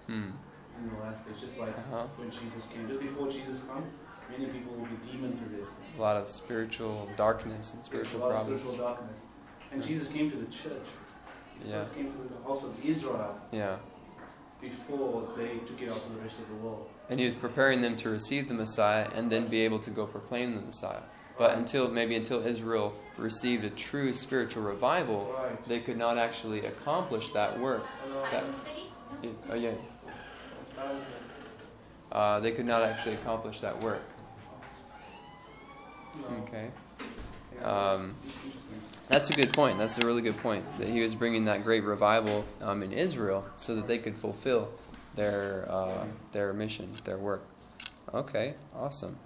[0.07, 0.31] Hmm.
[0.79, 2.07] in the last days, just like Uh-huh.
[2.17, 2.89] when Jesus came.
[2.89, 3.85] Just before Jesus came,
[4.31, 5.73] many people will be demon possessed.
[5.99, 8.63] A lot of spiritual darkness and spiritual There's a lot of problems.
[8.63, 9.21] spiritual darkness.
[9.73, 10.89] And Jesus came to the church.
[11.63, 11.85] He Yeah.
[11.95, 13.35] came to the house of Israel.
[13.53, 13.77] Yeah.
[14.61, 16.85] before they took it out to the rest of the world.
[17.09, 20.05] And he was preparing them to receive the Messiah and then be able to go
[20.05, 21.03] proclaim the Messiah.
[21.38, 25.35] But until maybe until Israel received a true spiritual revival,
[25.68, 27.87] they could not actually accomplish that work.
[28.33, 28.44] That,
[29.51, 29.70] oh yeah,
[32.11, 34.03] uh, they could not actually accomplish that work.
[36.42, 36.68] Okay,
[37.62, 38.16] um,
[39.09, 39.79] that's a good point.
[39.79, 40.64] That's a really good point.
[40.79, 44.72] That he was bringing that great revival um, in Israel so that they could fulfill
[45.14, 47.44] their uh, their mission, their work.
[48.12, 49.16] Okay, awesome.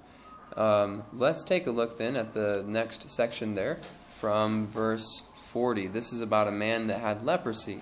[0.56, 3.76] Um, let's take a look then at the next section there
[4.08, 5.88] from verse 40.
[5.88, 7.80] This is about a man that had leprosy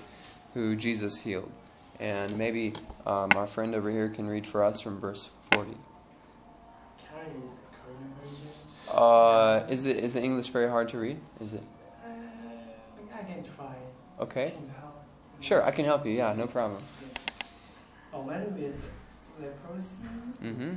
[0.55, 1.51] who Jesus healed.
[1.99, 2.73] And maybe
[3.07, 5.73] um, our friend over here can read for us from verse 40.
[5.73, 5.79] Can
[7.15, 8.95] I read the Korean version?
[8.97, 11.19] Uh, is it is the English very hard to read?
[11.41, 11.63] Is it
[12.05, 12.09] Uh,
[13.15, 13.75] I can try.
[14.21, 14.51] okay?
[14.53, 14.71] Can?
[15.41, 16.13] Sure, I can help you.
[16.13, 16.81] Yeah, no problem.
[18.13, 18.83] A man with
[19.41, 20.05] leprosy
[20.43, 20.75] Mm-hmm.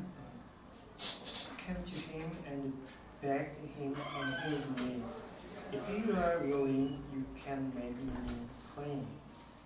[1.66, 2.74] Came to him and
[3.22, 5.22] begged him on his knees.
[5.72, 8.12] If you are willing, you can make me
[8.76, 9.08] clean.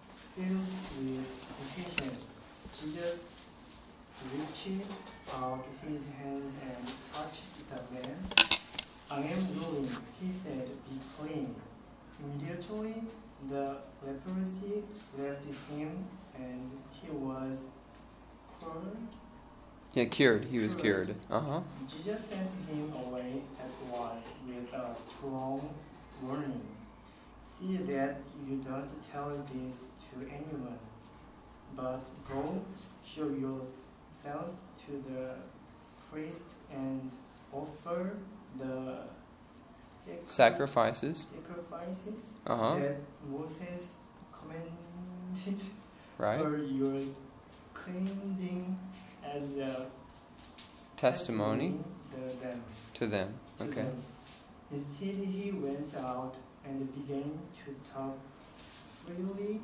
[0.09, 2.17] Filled with compassion,
[2.79, 3.49] Jesus
[4.31, 4.85] reached
[5.41, 8.17] out his hands and touched the man.
[9.09, 9.89] I am willing,
[10.21, 11.55] he said, be clean.
[12.23, 12.95] Immediately,
[13.49, 14.83] the leprosy
[15.17, 16.05] left him
[16.37, 17.65] and he was
[18.59, 18.97] cured.
[19.93, 20.45] Yeah, cured.
[20.45, 21.15] He was cured.
[21.31, 21.59] Uh huh.
[21.89, 25.59] Jesus sent him away at once with a strong
[26.23, 26.61] warning.
[27.59, 29.79] See that you don't tell this
[30.11, 30.77] to anyone,
[31.75, 32.61] but go
[33.03, 34.53] show yourself
[34.85, 35.35] to the
[36.11, 37.09] priest and
[37.51, 38.17] offer
[38.57, 38.97] the
[40.05, 41.29] sacri- Sacrifices.
[41.33, 42.75] sacrifices Uh huh.
[42.75, 42.97] that
[43.27, 43.95] Moses
[44.31, 45.61] commanded
[46.19, 46.39] Right.
[46.39, 47.01] for your
[47.73, 48.77] cleansing
[49.33, 49.85] as a
[50.95, 51.75] Testimony
[52.11, 52.63] to them.
[52.95, 53.33] to them.
[53.57, 53.81] to Okay.
[53.83, 54.03] them.
[54.71, 56.35] Instead, he went out
[56.65, 57.31] and began
[57.63, 58.17] to talk
[59.05, 59.61] freely,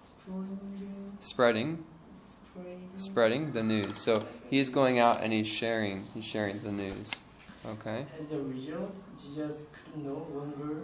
[0.00, 0.58] spreading,
[1.20, 3.96] Spreading, spreading, spreading the news.
[3.96, 6.04] So he is going out and he's sharing.
[6.14, 7.20] He's sharing the news.
[7.66, 8.04] Okay.
[8.20, 10.82] As a result, Jesus could no longer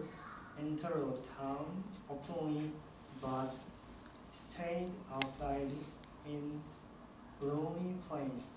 [0.60, 1.66] enter a town
[2.08, 2.70] openly,
[3.20, 3.52] but
[4.32, 5.68] stayed outside
[6.26, 6.60] in
[7.40, 8.52] lonely place.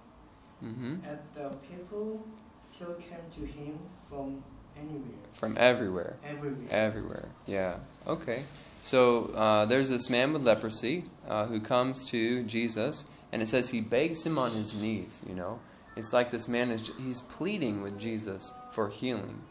[0.63, 0.95] Mm-hmm.
[1.07, 2.25] And the people
[2.61, 4.43] still came to him from
[4.77, 6.17] anywhere, From everywhere.
[6.23, 6.67] everywhere.
[6.69, 7.29] Everywhere.
[7.45, 7.75] Yeah.
[8.07, 8.41] Okay.
[8.81, 13.69] So uh, there's this man with leprosy uh, who comes to Jesus, and it says
[13.69, 15.23] he begs him on his knees.
[15.27, 15.59] You know,
[15.95, 19.41] it's like this man is he's pleading with Jesus for healing,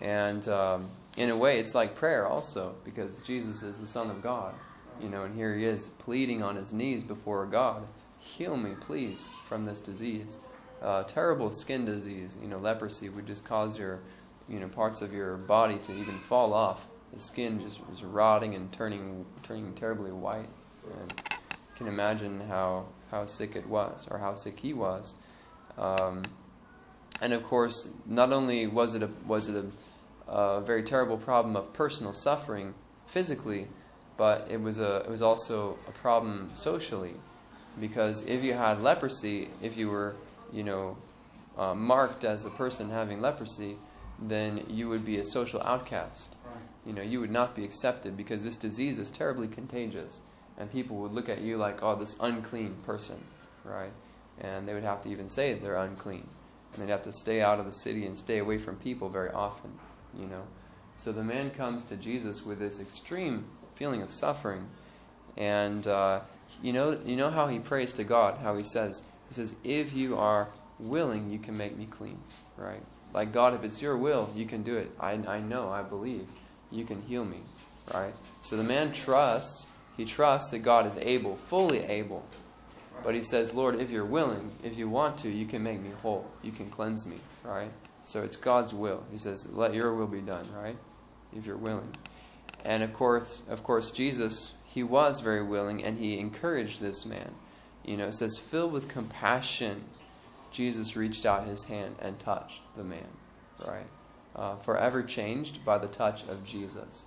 [0.00, 0.86] and um,
[1.18, 4.54] in a way, it's like prayer also because Jesus is the Son of God.
[5.02, 7.86] You know, and here he is pleading on his knees before God,
[8.18, 10.38] heal me, please, from this disease.
[10.82, 12.38] Uh, terrible skin disease.
[12.40, 14.00] You know, leprosy would just cause your
[14.48, 16.86] you know parts of your body to even fall off.
[17.12, 20.48] The skin just was rotting and turning turning terribly white.
[21.00, 25.14] And you can imagine how how sick it was or how sick he was.
[25.78, 26.22] Um,
[27.22, 29.64] and of course, not only was it a was it
[30.28, 32.74] a, a very terrible problem of personal suffering
[33.06, 33.66] physically,
[34.20, 37.14] but it was a it was also a problem socially,
[37.80, 40.14] because if you had leprosy, if you were
[40.52, 40.98] you know
[41.56, 43.76] uh, marked as a person having leprosy,
[44.18, 46.36] then you would be a social outcast.
[46.84, 50.20] You know, you would not be accepted because this disease is terribly contagious,
[50.58, 53.24] and people would look at you like, oh, this unclean person,
[53.64, 53.94] right?
[54.38, 56.26] And they would have to even say they're unclean,
[56.74, 59.30] and they'd have to stay out of the city and stay away from people very
[59.30, 59.72] often.
[60.20, 60.44] You know,
[60.98, 63.46] so the man comes to Jesus with this extreme
[63.80, 64.68] feeling of suffering,
[65.38, 66.20] and uh,
[66.62, 69.94] you know, you know how he prays to God, how he says, he says, if
[69.94, 72.18] you are willing, you can make me clean,
[72.58, 72.82] right?
[73.14, 74.90] Like, God, if it's your will, you can do it.
[75.00, 76.28] I, I know, I believe.
[76.70, 77.38] You can heal me,
[77.94, 78.14] right?
[78.42, 82.24] So the man trusts, he trusts that God is able, fully able.
[83.02, 85.90] But he says, Lord, if you're willing, if you want to, you can make me
[85.90, 86.30] whole.
[86.42, 87.70] You can cleanse me, right?
[88.02, 89.04] So it's God's will.
[89.10, 90.76] He says, let your will be done, right?
[91.34, 91.90] If you're willing.
[92.64, 97.34] And of course, of course, Jesus, he was very willing and he encouraged this man.
[97.84, 99.84] You know, it says, filled with compassion,
[100.52, 103.08] Jesus reached out his hand and touched the man,
[103.66, 103.86] right?
[104.36, 107.06] Uh, forever changed by the touch of Jesus.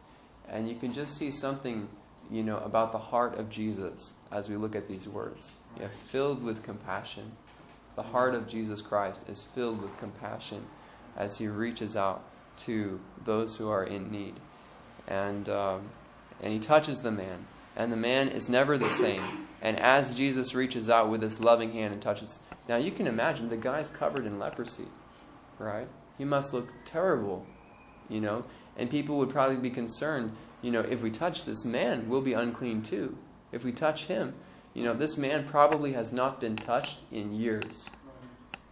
[0.49, 1.87] And you can just see something,
[2.31, 5.59] you know, about the heart of Jesus as we look at these words.
[5.79, 7.31] Yeah, filled with compassion.
[7.95, 10.65] The heart of Jesus Christ is filled with compassion
[11.15, 12.23] as he reaches out
[12.57, 14.33] to those who are in need.
[15.07, 15.89] And, um,
[16.41, 17.45] and he touches the man.
[17.75, 19.23] And the man is never the same.
[19.61, 23.47] And as Jesus reaches out with his loving hand and touches, now you can imagine
[23.47, 24.87] the guy's covered in leprosy,
[25.57, 25.87] right?
[26.17, 27.45] He must look terrible,
[28.09, 28.45] you know?
[28.77, 32.33] And people would probably be concerned, you know, if we touch this man, we'll be
[32.33, 33.17] unclean too.
[33.51, 34.33] If we touch him,
[34.73, 37.89] you know, this man probably has not been touched in years.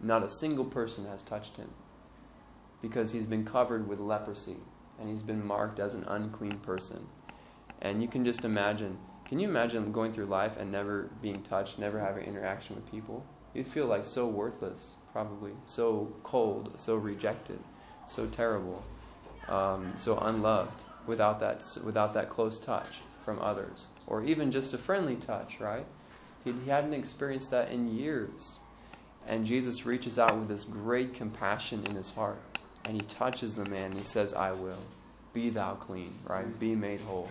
[0.00, 1.70] Not a single person has touched him
[2.80, 4.56] because he's been covered with leprosy
[5.02, 7.06] and he's been marked as an unclean person.
[7.80, 8.98] And you can just imagine
[9.32, 13.24] can you imagine going through life and never being touched, never having interaction with people?
[13.54, 17.58] You'd feel like so worthless, probably, so cold, so rejected,
[18.06, 18.84] so terrible,
[19.48, 24.78] um, so unloved without that, without that close touch from others, or even just a
[24.78, 25.86] friendly touch, right?
[26.44, 28.60] He, he hadn't experienced that in years.
[29.26, 32.42] And Jesus reaches out with this great compassion in his heart,
[32.84, 34.78] and he touches the man, and he says, I will.
[35.32, 36.46] Be thou clean, right?
[36.58, 37.30] Be made whole,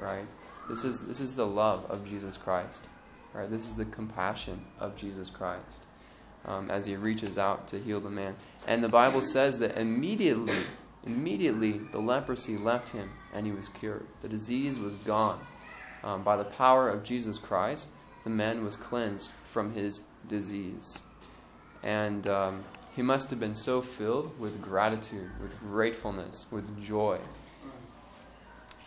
[0.00, 0.24] right?
[0.68, 2.88] This is, this is the love of Jesus Christ.
[3.34, 3.48] Right?
[3.48, 5.86] This is the compassion of Jesus Christ
[6.44, 8.36] um, as he reaches out to heal the man.
[8.66, 10.52] And the Bible says that immediately,
[11.06, 14.06] immediately the leprosy left him and he was cured.
[14.20, 15.40] The disease was gone.
[16.04, 17.90] Um, by the power of Jesus Christ,
[18.24, 21.04] the man was cleansed from his disease.
[21.82, 27.18] And um, he must have been so filled with gratitude, with gratefulness, with joy.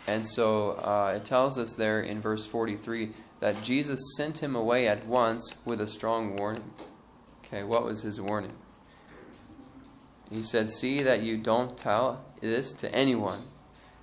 [0.06, 4.86] And so uh, it tells us there in verse 43 that Jesus sent him away
[4.86, 6.70] at once with a strong warning.
[7.44, 8.54] Okay, what was his warning?
[10.30, 13.40] He said, See that you don't tell this to anyone,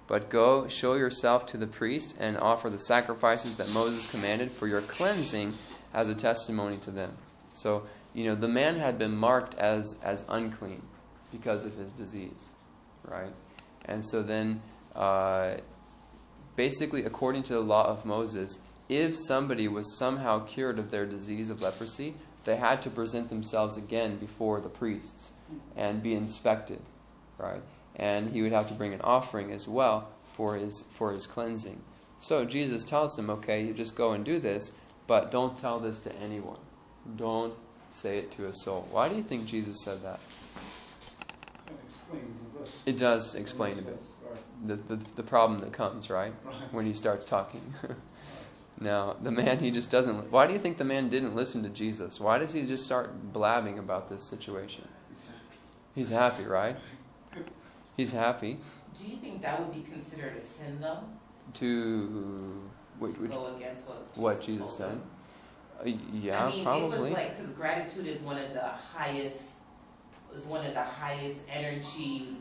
[0.08, 4.68] but go show yourself to the priest and offer the sacrifices that Moses commanded for
[4.68, 5.54] your cleansing
[5.94, 7.13] as a testimony to them.
[7.54, 10.82] So, you know, the man had been marked as, as unclean
[11.32, 12.49] because of his disease,
[13.06, 13.32] right?
[13.86, 14.62] And so then,
[14.95, 15.56] uh,
[16.56, 21.49] basically, according to the law of Moses, if somebody was somehow cured of their disease
[21.49, 25.34] of leprosy, they had to present themselves again before the priests
[25.76, 26.82] and be inspected,
[27.38, 27.62] right?
[27.95, 31.82] And he would have to bring an offering as well for his for his cleansing.
[32.17, 36.02] So Jesus tells him, okay, you just go and do this, but don't tell this
[36.02, 36.60] to anyone.
[37.15, 37.54] Don't
[37.94, 38.88] say it to a soul.
[38.92, 40.20] Why do you think Jesus said that?
[42.86, 44.02] It does explain a bit
[44.66, 46.34] the, the, the problem that comes, right?
[46.72, 47.62] When he starts talking.
[48.80, 50.32] Now, the man, he just doesn't.
[50.32, 52.20] Why do you think the man didn't listen to Jesus?
[52.20, 54.88] Why does he just start blabbing about this situation?
[55.96, 56.76] He's happy, right?
[57.98, 58.58] He's happy.
[59.00, 61.04] Do you think that would be considered a sin, though?
[61.54, 65.00] To which, which go against what Jesus, what Jesus said?
[65.86, 66.86] Uh, yeah, I mean, probably.
[66.86, 69.60] it was like because gratitude is one of the highest,
[70.34, 72.38] is one of the highest energy,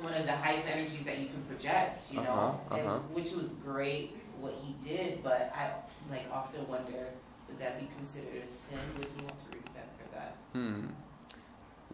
[0.00, 2.12] one of the highest energies that you can project.
[2.12, 2.94] You know, uh-huh, uh-huh.
[2.96, 5.70] and which was great what he did, but I
[6.10, 7.06] like often wonder
[7.48, 8.78] would that be considered a sin?
[8.98, 10.36] Would he have to repent for that?
[10.52, 10.86] Hmm.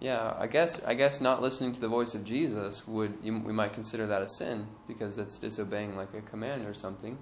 [0.00, 3.52] Yeah, I guess I guess not listening to the voice of Jesus would you, we
[3.52, 7.18] might consider that a sin because it's disobeying like a command or something.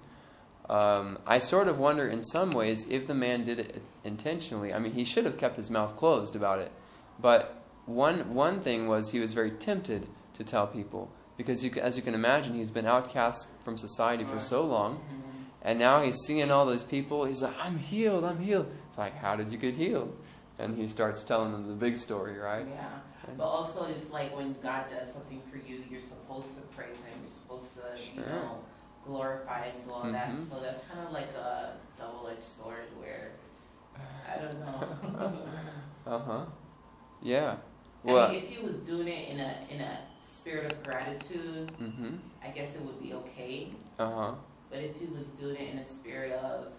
[0.68, 4.72] Um, I sort of wonder in some ways if the man did it intentionally.
[4.72, 6.70] I mean, he should have kept his mouth closed about it.
[7.18, 11.96] But one one thing was he was very tempted to tell people because you, as
[11.96, 15.42] you can imagine, he's been outcast from society for so long, mm-hmm.
[15.62, 17.24] and now he's seeing all these people.
[17.24, 20.18] He's like, "I'm healed, I'm healed." It's like, "How did you get healed?"
[20.58, 22.66] And he starts telling them the big story, right?
[22.68, 22.88] Yeah.
[23.36, 27.18] But also, it's like when God does something for you, you're supposed to praise Him.
[27.20, 28.24] You're supposed to, sure.
[28.24, 28.64] you know,
[29.08, 30.12] glorify Him, do all mm-hmm.
[30.12, 30.38] that.
[30.38, 33.32] So that's kind of like a double-edged sword, where
[34.30, 35.32] I don't know.
[36.06, 36.44] uh huh.
[37.22, 37.56] Yeah.
[38.04, 41.72] Well, I mean, if he was doing it in a in a spirit of gratitude,
[41.80, 42.14] mm-hmm.
[42.44, 43.68] I guess it would be okay.
[43.98, 44.34] Uh huh.
[44.70, 46.72] But if he was doing it in a spirit of,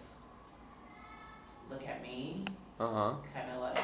[1.68, 2.44] look at me.
[2.78, 3.14] Uh huh.
[3.34, 3.78] Kind of like.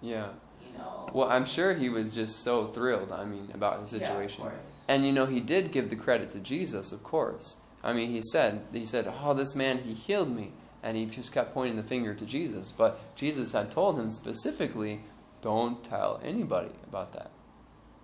[0.00, 0.28] Yeah.
[0.60, 1.08] You know.
[1.12, 3.12] Well, I'm sure he was just so thrilled.
[3.12, 4.44] I mean, about the situation.
[4.44, 4.71] Yeah, of course.
[4.88, 7.62] And you know, he did give the credit to Jesus, of course.
[7.84, 10.52] I mean, he said, he said, "Oh, this man, he healed me,"
[10.82, 12.72] and he just kept pointing the finger to Jesus.
[12.72, 15.00] But Jesus had told him specifically,
[15.40, 17.30] "Don't tell anybody about that."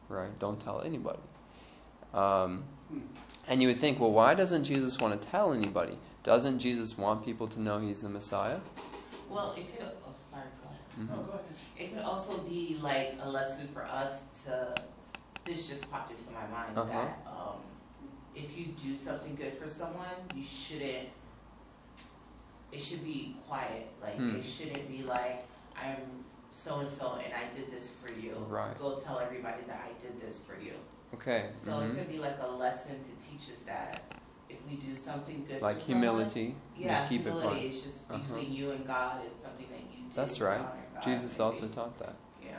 [0.08, 0.36] right?
[0.38, 1.18] Don't tell anybody.
[2.14, 2.64] Um,
[3.48, 5.98] and you would think, well, why doesn't Jesus want to tell anybody?
[6.22, 8.58] Doesn't Jesus want people to know he's the Messiah?
[9.30, 9.86] Well, it could.
[10.06, 10.44] Oh, sorry.
[10.62, 10.80] Go ahead.
[11.00, 11.14] Mm-hmm.
[11.14, 11.44] Oh, go ahead.
[11.76, 14.74] It could also be like a lesson for us to.
[15.48, 16.92] This just popped into my mind uh-huh.
[16.92, 17.56] that um,
[18.36, 20.04] if you do something good for someone,
[20.36, 21.08] you shouldn't.
[22.70, 23.88] It should be quiet.
[24.02, 24.36] Like hmm.
[24.36, 25.96] it shouldn't be like I'm
[26.52, 28.34] so and so, and I did this for you.
[28.46, 28.78] Right.
[28.78, 30.72] Go tell everybody that I did this for you.
[31.14, 31.46] Okay.
[31.52, 31.92] So mm-hmm.
[31.92, 34.02] it could be like a lesson to teach us that
[34.50, 36.54] if we do something good Like for someone- humility.
[36.76, 38.18] yeah, just keep humility it is just Uh-huh.
[38.18, 39.22] between you and God.
[39.24, 40.14] It's something that you do.
[40.14, 40.60] That's right.
[40.60, 41.46] God, Jesus maybe.
[41.46, 42.16] also taught that.
[42.42, 42.50] Yeah,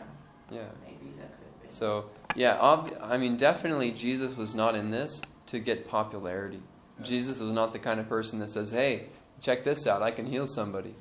[0.50, 0.62] Yeah.
[0.84, 1.70] maybe that could have been.
[1.70, 6.62] So, yeah, ob- I mean, definitely Jesus was not in this to get popularity.
[7.02, 9.06] Jesus was not the kind of person that says, hey,
[9.42, 10.94] check this out, I can heal somebody.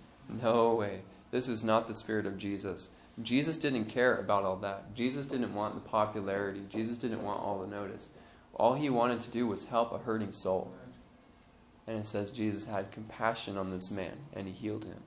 [0.43, 1.01] No way.
[1.31, 2.91] This is not the spirit of Jesus.
[3.23, 4.95] Jesus didn't care about all that.
[4.95, 6.63] Jesus didn't want the popularity.
[6.69, 8.15] Jesus didn't want all the notice.
[8.55, 10.73] All he wanted to do was help a hurting soul.
[11.87, 15.03] And it says Jesus had compassion on this man and he healed him.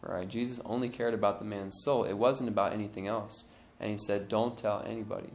[0.00, 0.28] Right?
[0.28, 2.04] Jesus only cared about the man's soul.
[2.04, 3.44] It wasn't about anything else.
[3.80, 5.30] And he said, Don't tell anybody.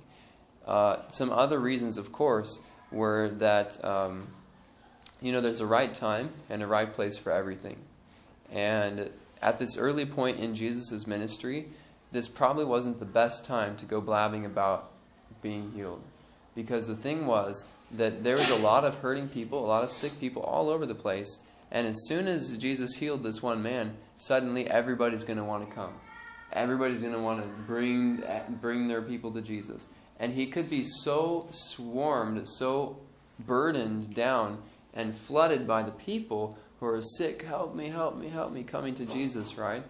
[0.68, 4.28] Uh, some other reasons, of course, were that, um,
[5.22, 7.78] you know, there's a right time and a right place for everything.
[8.52, 9.10] And
[9.42, 11.66] at this early point in Jesus' ministry,
[12.12, 14.92] this probably wasn't the best time to go blabbing about
[15.42, 16.02] being healed.
[16.56, 19.92] Because the thing was that there was a lot of hurting people, a lot of
[19.92, 21.48] sick people all over the place.
[21.72, 25.76] And as soon as Jesus healed this one man, suddenly everybody's going to want to
[25.76, 25.94] come.
[26.54, 28.24] Everybody's going to want to bring
[28.62, 29.88] bring their people to Jesus.
[30.20, 32.98] And he could be so swarmed, so
[33.40, 34.62] burdened down
[34.94, 38.94] and flooded by the people who are sick, help me, help me, help me, coming
[38.96, 39.84] to Jesus, right?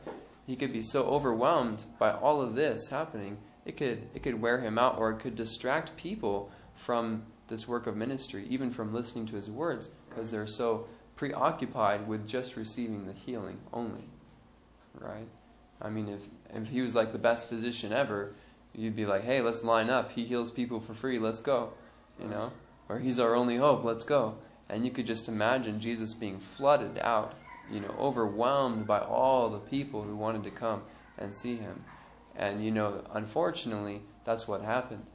[0.46, 4.62] He could be so overwhelmed by all of this happening, it could it could wear
[4.62, 9.26] him out or it could distract people from this work of ministry, even from listening
[9.26, 14.04] to his words, because they're so preoccupied with just receiving the healing only.
[15.00, 15.28] Right?
[15.82, 18.34] I mean, if, if he was like the best physician ever,
[18.78, 20.12] you'd be like, hey, let's line up.
[20.12, 21.20] He heals people for free.
[21.20, 21.72] Let's go.
[22.22, 22.52] You know?
[22.88, 23.84] Or he's our only hope.
[23.84, 24.38] Let's go.
[24.70, 27.34] And you could just imagine Jesus being flooded out,
[27.72, 30.84] you know, overwhelmed by all the people who wanted to come
[31.18, 31.84] and see him.
[32.36, 35.06] And, you know, unfortunately, that's what happened.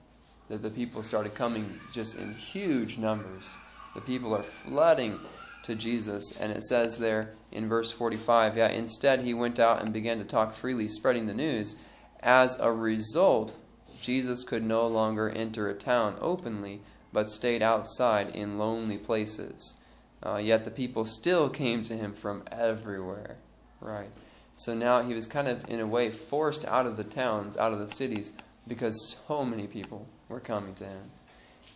[0.48, 3.56] That the people started coming just in huge numbers.
[3.94, 5.18] The people are flooding
[5.62, 6.36] to Jesus.
[6.40, 10.24] And it says there in verse 45 yeah, instead he went out and began to
[10.24, 11.76] talk freely, spreading the news.
[12.22, 13.56] As a result,
[14.00, 16.80] Jesus could no longer enter a town openly,
[17.12, 19.76] but stayed outside in lonely places.
[20.22, 23.36] Uh, yet the people still came to him from everywhere.
[23.80, 24.10] Right.
[24.54, 27.72] So now he was kind of, in a way, forced out of the towns, out
[27.72, 28.32] of the cities,
[28.68, 31.02] because so many people were coming to him.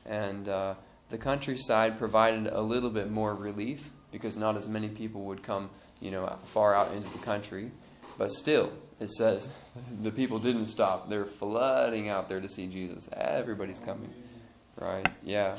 [0.05, 0.74] And uh,
[1.09, 5.70] the countryside provided a little bit more relief because not as many people would come,
[6.01, 7.70] you know, far out into the country.
[8.18, 9.55] But still, it says
[10.03, 11.09] the people didn't stop.
[11.09, 13.09] They're flooding out there to see Jesus.
[13.16, 14.12] Everybody's coming,
[14.80, 15.07] right?
[15.22, 15.57] Yeah.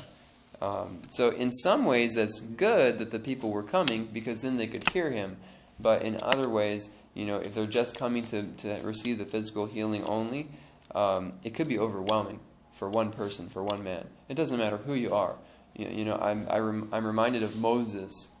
[0.60, 4.66] Um, so in some ways, that's good that the people were coming because then they
[4.66, 5.36] could hear him.
[5.80, 9.66] But in other ways, you know, if they're just coming to, to receive the physical
[9.66, 10.48] healing only,
[10.94, 12.40] um, it could be overwhelming
[12.72, 14.06] for one person, for one man.
[14.28, 15.36] It doesn't matter who you are.
[15.76, 16.58] You you know I'm, I
[16.96, 18.34] I'm reminded of Moses,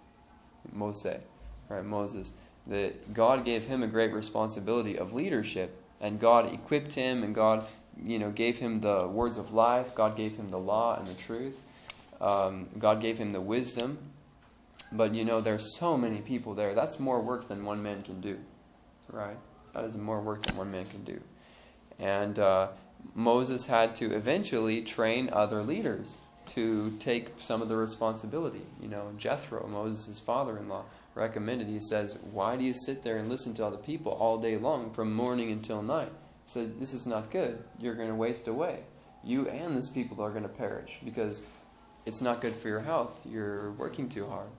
[0.72, 1.06] Mose,
[1.68, 2.34] right, Moses,
[2.68, 7.64] that God gave him a great responsibility of leadership, and God equipped him, and God,
[8.02, 9.94] you know, gave him the words of life.
[9.94, 11.64] God gave him the law and the truth.
[12.20, 13.98] Um, God gave him the wisdom.
[14.90, 16.74] But you know, there's so many people there.
[16.74, 18.38] That's more work than one man can do,
[19.10, 19.36] right?
[19.74, 21.20] That is more work than one man can do.
[21.98, 22.68] And uh,
[23.14, 26.20] Moses had to eventually train other leaders
[26.58, 28.66] to take some of the responsibility.
[28.80, 30.84] You know, Jethro, Moses' father-in-law,
[31.14, 31.68] recommended.
[31.68, 34.90] He says, "Why do you sit there and listen to other people all day long,
[34.90, 36.12] from morning until night?"
[36.46, 37.62] Said, "This is not good.
[37.78, 38.84] You're going to waste away.
[39.22, 41.46] You and this people are going to perish because
[42.06, 43.24] it's not good for your health.
[43.24, 44.50] You're working too hard,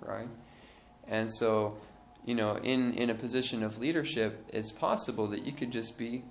[0.00, 0.28] right?"
[1.06, 1.76] And so,
[2.24, 6.24] you know, in in a position of leadership, it's possible that you could just be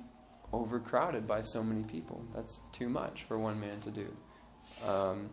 [0.52, 2.26] overcrowded by so many people.
[2.34, 4.08] That's too much for one man to do.
[4.88, 5.30] Um,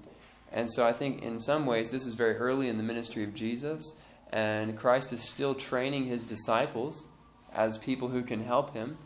[0.53, 3.34] and so I think in some ways this is very early in the ministry of
[3.34, 7.07] Jesus, and Christ is still training his disciples
[7.55, 8.99] as people who can help him,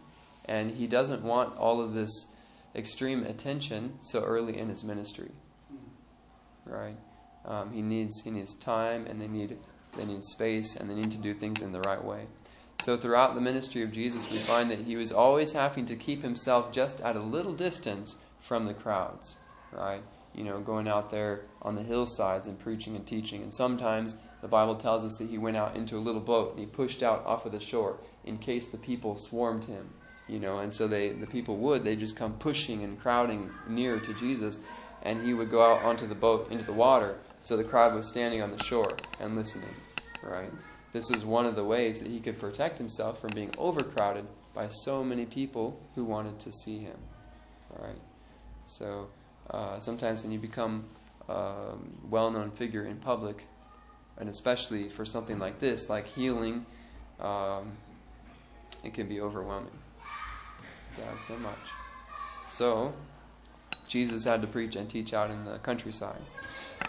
[0.45, 2.37] and he doesn't want all of this
[2.75, 5.31] extreme attention so early in his ministry.
[6.65, 6.97] Right?
[7.45, 9.57] Um, he needs he needs time, and they need
[9.97, 12.27] they need space, and they need to do things in the right way.
[12.81, 16.23] So throughout the ministry of Jesus, we find that he was always having to keep
[16.23, 19.41] himself just at a little distance from the crowds,
[19.73, 20.03] right?
[20.37, 23.43] You know, going out there on the hillsides and preaching and teaching.
[23.43, 26.61] And sometimes the Bible tells us that he went out into a little boat and
[26.61, 29.89] he pushed out off of the shore in case the people swarmed him.
[30.29, 34.01] You know, and so they the people would they just come pushing and crowding near
[34.01, 34.65] to Jesus,
[35.03, 38.09] and he would go out onto the boat into the water, so the crowd was
[38.09, 39.75] standing on the shore and listening,
[40.25, 40.51] right?
[40.91, 44.67] This was one of the ways that he could protect himself from being overcrowded by
[44.67, 46.97] so many people who wanted to see him.
[47.71, 48.01] All right.
[48.65, 49.07] So
[49.51, 50.85] uh, sometimes when you become
[51.29, 51.73] a
[52.09, 53.45] well known figure in public,
[54.19, 56.65] and especially for something like this, like healing,
[57.21, 57.77] um,
[58.85, 59.73] it can be overwhelming
[61.05, 61.71] have so much.
[62.47, 62.95] So,
[63.89, 66.21] Jesus had to preach and teach out in the countryside.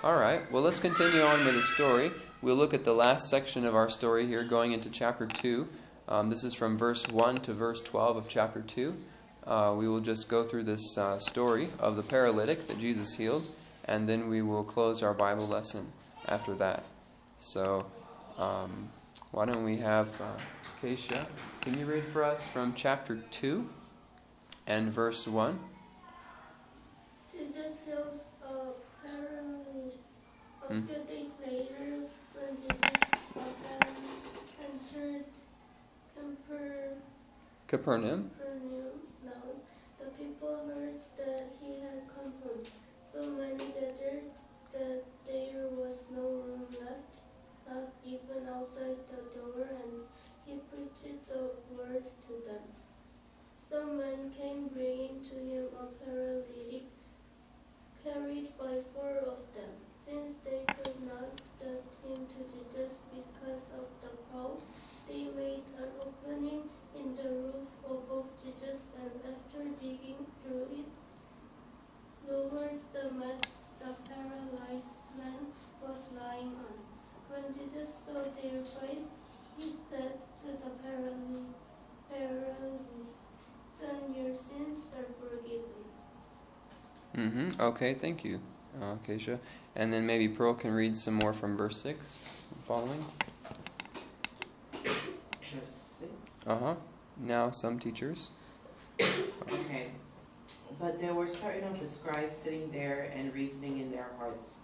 [0.03, 2.12] All right, well, let's continue on with the story.
[2.41, 5.68] We'll look at the last section of our story here, going into chapter 2.
[6.08, 8.95] Um, this is from verse 1 to verse 12 of chapter 2.
[9.47, 13.47] Uh, we will just go through this uh, story of the paralytic that Jesus healed,
[13.85, 15.87] and then we will close our Bible lesson
[16.27, 16.83] after that.
[17.37, 17.85] So,
[18.37, 18.89] um,
[19.31, 20.25] why don't we have uh,
[20.81, 21.25] Keisha?
[21.61, 23.69] Can you read for us from chapter 2
[24.67, 25.57] and verse 1?
[27.31, 30.01] Jesus heals a paralytic.
[30.69, 30.81] A Hmm.
[30.87, 33.95] few days later, when Jesus again
[34.59, 35.25] entered
[36.13, 37.01] Capernaum,
[37.67, 38.31] Capernaum.
[40.38, 42.61] People heard that he had come home.
[43.11, 44.29] So many gathered
[44.71, 47.25] that there was no room left,
[47.67, 50.05] not even outside the door, and
[50.45, 52.61] he preached the word to them.
[53.55, 56.85] Some men came bringing to him a paralytic
[58.03, 59.73] carried by four of them.
[60.05, 64.61] Since they could not get him to Jesus because of the crowd,
[65.09, 66.69] they made an opening
[66.99, 70.89] in the roof above Jesus and after digging through it,
[72.27, 73.47] lowered the mat
[73.79, 76.75] the paralyzed man was lying on.
[77.29, 79.05] When Jesus saw their faith,
[79.57, 82.67] he said to the paralytic,
[83.73, 85.85] Son, your sins are forgiven.
[87.15, 87.61] Mm-hmm.
[87.61, 88.39] Okay, thank you,
[88.81, 88.95] uh.
[89.75, 92.17] And then maybe Pearl can read some more from verse 6
[92.63, 92.99] following.
[94.73, 95.11] Verse
[95.99, 96.36] six.
[96.47, 96.75] Uh huh.
[97.17, 98.31] Now, some teachers.
[99.01, 99.87] Okay.
[100.79, 104.55] But there were certain of the scribes sitting there and reasoning in their hearts.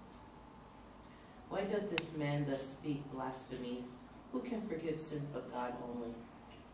[1.49, 3.97] Why doth this man thus speak blasphemies?
[4.31, 6.13] Who can forgive sins but God only?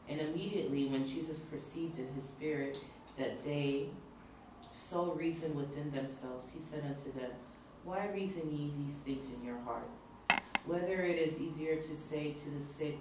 [0.08, 2.84] And immediately when Jesus perceived in his spirit
[3.18, 3.88] that they
[4.72, 7.32] so reasoned within themselves, he said unto them,
[7.84, 9.88] Why reason ye these things in your heart?
[10.66, 12.98] Whether it is easier to say to the sick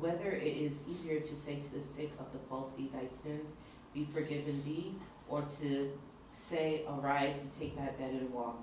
[0.00, 3.54] whether it is easier to say to the sick of the palsy, Thy sins
[3.94, 4.94] be forgiven thee,
[5.28, 5.90] or to
[6.32, 8.62] say, Arise and take thy bed and walk.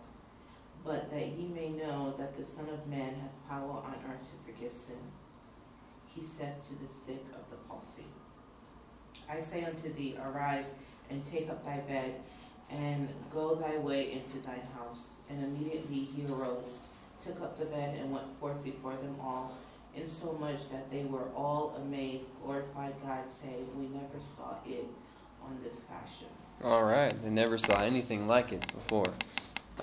[0.85, 4.51] But that ye may know that the Son of Man hath power on earth to
[4.51, 5.13] forgive sins.
[6.07, 8.05] He said to the sick of the palsy,
[9.29, 10.75] I say unto thee, Arise
[11.09, 12.15] and take up thy bed,
[12.69, 15.13] and go thy way into thine house.
[15.29, 16.89] And immediately he arose,
[17.23, 19.55] took up the bed, and went forth before them all,
[19.95, 24.87] insomuch that they were all amazed, glorified God, saying, We never saw it
[25.43, 26.27] on this fashion.
[26.63, 27.15] All right.
[27.15, 29.11] They never saw anything like it before.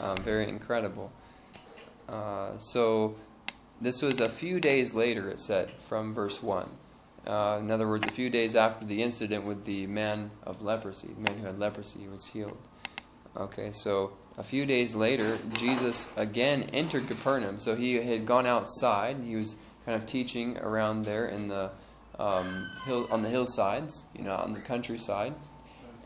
[0.00, 1.12] Um, very incredible.
[2.08, 3.14] Uh, so,
[3.80, 6.68] this was a few days later, it said, from verse 1.
[7.26, 11.08] Uh, in other words, a few days after the incident with the man of leprosy,
[11.08, 12.58] the man who had leprosy, he was healed.
[13.36, 17.58] Okay, so a few days later, Jesus again entered Capernaum.
[17.58, 19.18] So he had gone outside.
[19.22, 21.70] He was kind of teaching around there in the
[22.18, 25.34] um, hill on the hillsides, you know, on the countryside.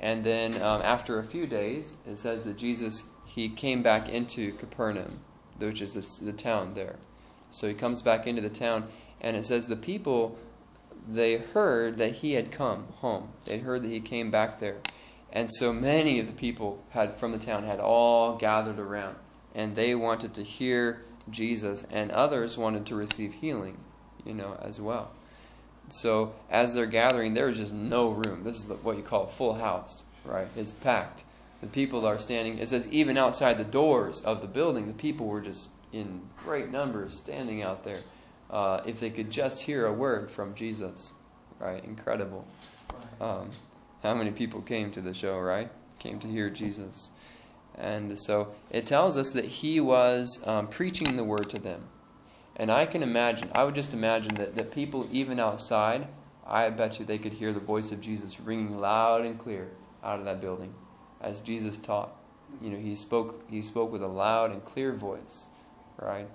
[0.01, 4.53] And then um, after a few days, it says that Jesus he came back into
[4.53, 5.21] Capernaum,
[5.59, 6.97] which is the town there.
[7.51, 8.87] So he comes back into the town,
[9.21, 10.39] and it says the people
[11.09, 13.31] they heard that he had come home.
[13.47, 14.77] They heard that he came back there.
[15.33, 19.17] And so many of the people had from the town had all gathered around
[19.55, 23.79] and they wanted to hear Jesus and others wanted to receive healing,
[24.25, 25.13] you know, as well.
[25.89, 28.45] So as they're gathering there was just no room.
[28.45, 30.49] This is what you call a full house, right?
[30.57, 31.25] It's packed.
[31.61, 35.27] The people are standing it says even outside the doors of the building the people
[35.27, 38.01] were just in great numbers standing out there.
[38.51, 41.15] Uh, if they could just hear a word from Jesus,
[41.59, 41.83] right?
[41.85, 42.47] Incredible.
[43.21, 43.51] Um,
[44.03, 45.71] how many people came to the show, right?
[45.99, 47.13] Came to hear Jesus.
[47.77, 51.83] And so it tells us that he was um, preaching the word to them.
[52.57, 56.07] And I can imagine, I would just imagine that, that people, even outside,
[56.47, 59.71] I bet you they could hear the voice of Jesus ringing loud and clear
[60.05, 60.73] out of that building
[61.21, 62.11] as Jesus taught.
[62.63, 65.49] You know, he spoke, he spoke with a loud and clear voice,
[66.01, 66.29] right?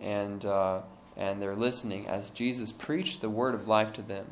[0.00, 0.82] And, uh,
[1.16, 4.26] and they're listening as Jesus preached the word of life to them.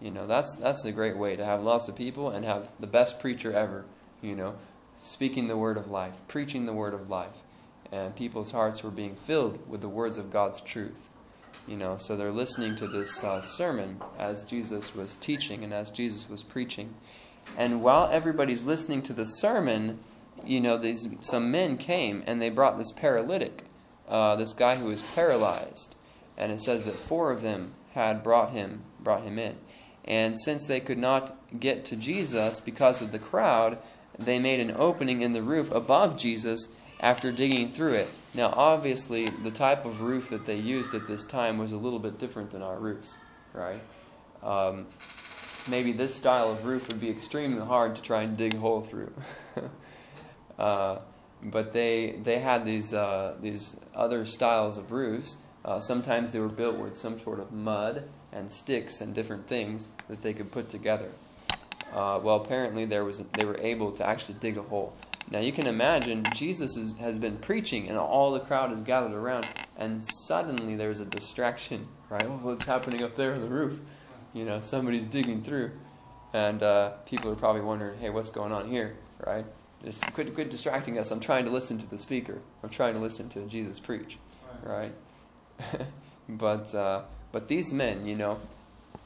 [0.00, 2.86] You know, that's that's a great way to have lots of people and have the
[2.86, 3.86] best preacher ever,
[4.20, 4.54] you know,
[4.96, 7.42] speaking the word of life, preaching the word of life.
[7.92, 11.08] And people's hearts were being filled with the words of God's truth.
[11.68, 15.90] You know, so they're listening to this uh, sermon as Jesus was teaching and as
[15.90, 16.94] Jesus was preaching.
[17.58, 19.98] And while everybody's listening to the sermon,
[20.44, 23.62] you know, these some men came and they brought this paralytic,
[24.08, 25.96] uh, this guy who was paralyzed,
[26.36, 29.56] and it says that four of them had brought him brought him in,
[30.04, 33.78] and since they could not get to Jesus because of the crowd,
[34.18, 38.10] they made an opening in the roof above Jesus after digging through it.
[38.34, 41.98] Now, obviously, the type of roof that they used at this time was a little
[41.98, 43.18] bit different than our roofs,
[43.52, 43.80] right?
[44.42, 44.86] Um,
[45.68, 48.80] maybe this style of roof would be extremely hard to try and dig a hole
[48.80, 49.12] through.
[50.58, 50.98] uh,
[51.42, 55.42] but they they had these uh, these other styles of roofs.
[55.64, 59.88] Uh, sometimes they were built with some sort of mud and sticks and different things
[60.08, 61.10] that they could put together.
[61.92, 64.92] Uh, well, apparently there was they were able to actually dig a hole.
[65.30, 69.12] Now you can imagine Jesus is, has been preaching and all the crowd is gathered
[69.12, 71.88] around, and suddenly there's a distraction.
[72.10, 72.24] Right?
[72.24, 73.80] What's happening up there on the roof?
[74.34, 75.72] You know, somebody's digging through,
[76.32, 78.96] and uh, people are probably wondering, hey, what's going on here?
[79.26, 79.44] Right?
[79.84, 81.10] Just quit, quit distracting us.
[81.10, 82.42] I'm trying to listen to the speaker.
[82.62, 84.18] I'm trying to listen to Jesus preach.
[84.62, 84.92] Right?
[86.28, 88.38] but uh, but these men, you know,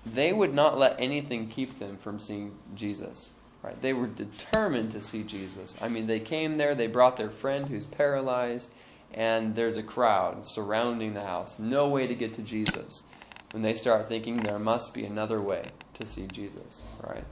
[0.04, 3.32] they would not let anything keep them from seeing Jesus.
[3.62, 3.80] Right?
[3.80, 5.76] They were determined to see Jesus.
[5.82, 8.72] I mean, they came there, they brought their friend who's paralyzed,
[9.12, 11.58] and there's a crowd surrounding the house.
[11.58, 13.04] No way to get to Jesus.
[13.52, 17.24] When they start thinking there must be another way to see Jesus, right?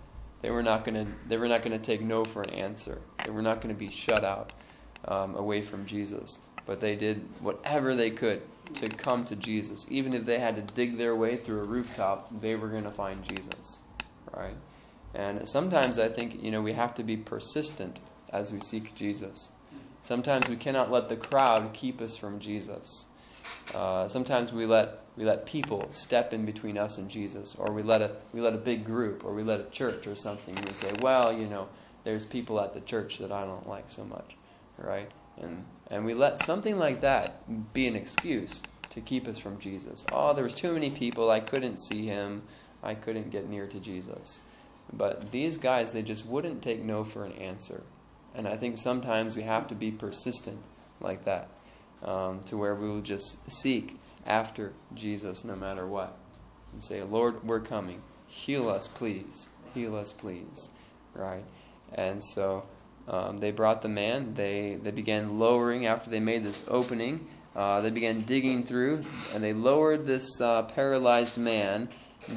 [0.42, 3.00] They were not going to they were not going to take no for an answer.
[3.24, 4.52] They were not going to be shut out
[5.06, 6.40] um, away from Jesus.
[6.66, 8.42] But they did whatever they could
[8.74, 9.90] to come to Jesus.
[9.90, 12.90] Even if they had to dig their way through a rooftop, they were going to
[12.90, 13.82] find Jesus,
[14.34, 14.56] right?
[15.14, 18.00] And sometimes I think, you know, we have to be persistent
[18.32, 19.52] as we seek Jesus.
[20.00, 23.06] Sometimes we cannot let the crowd keep us from Jesus.
[23.74, 27.82] Uh, sometimes we let we let people step in between us and Jesus, or we
[27.82, 30.64] let a we let a big group, or we let a church or something, and
[30.64, 31.68] we say, well, you know,
[32.04, 34.36] there's people at the church that I don't like so much,
[34.78, 35.10] right?
[35.40, 40.04] And and we let something like that be an excuse to keep us from Jesus.
[40.12, 42.42] Oh, there was too many people, I couldn't see him,
[42.82, 44.40] I couldn't get near to Jesus.
[44.92, 47.82] But these guys, they just wouldn't take no for an answer.
[48.34, 50.58] And I think sometimes we have to be persistent
[51.00, 51.48] like that,
[52.04, 56.16] um, to where we will just seek after Jesus no matter what.
[56.72, 58.02] And say, Lord, we're coming.
[58.26, 59.48] Heal us, please.
[59.74, 60.70] Heal us, please.
[61.14, 61.44] Right?
[61.94, 62.64] And so
[63.08, 64.34] um, they brought the man.
[64.34, 67.26] They, they began lowering after they made this opening.
[67.56, 69.02] Uh, they began digging through,
[69.34, 71.88] and they lowered this uh, paralyzed man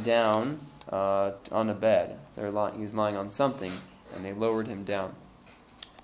[0.03, 0.59] down
[0.89, 2.17] uh, on a bed.
[2.37, 3.71] Lying, he was lying on something,
[4.15, 5.13] and they lowered him down.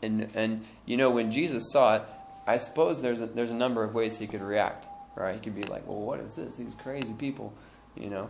[0.03, 2.03] And and you know when Jesus saw it,
[2.45, 4.87] I suppose there's a, there's a number of ways he could react.
[5.15, 5.33] Right?
[5.33, 6.57] He could be like, "Well, what is this?
[6.57, 7.53] These crazy people,"
[7.95, 8.29] you know.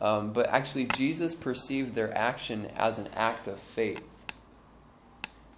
[0.00, 4.13] Um, but actually, Jesus perceived their action as an act of faith.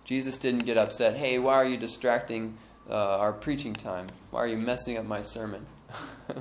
[0.07, 1.17] Jesus didn't get upset.
[1.17, 2.57] Hey, why are you distracting
[2.89, 4.07] uh, our preaching time?
[4.31, 5.67] Why are you messing up my sermon?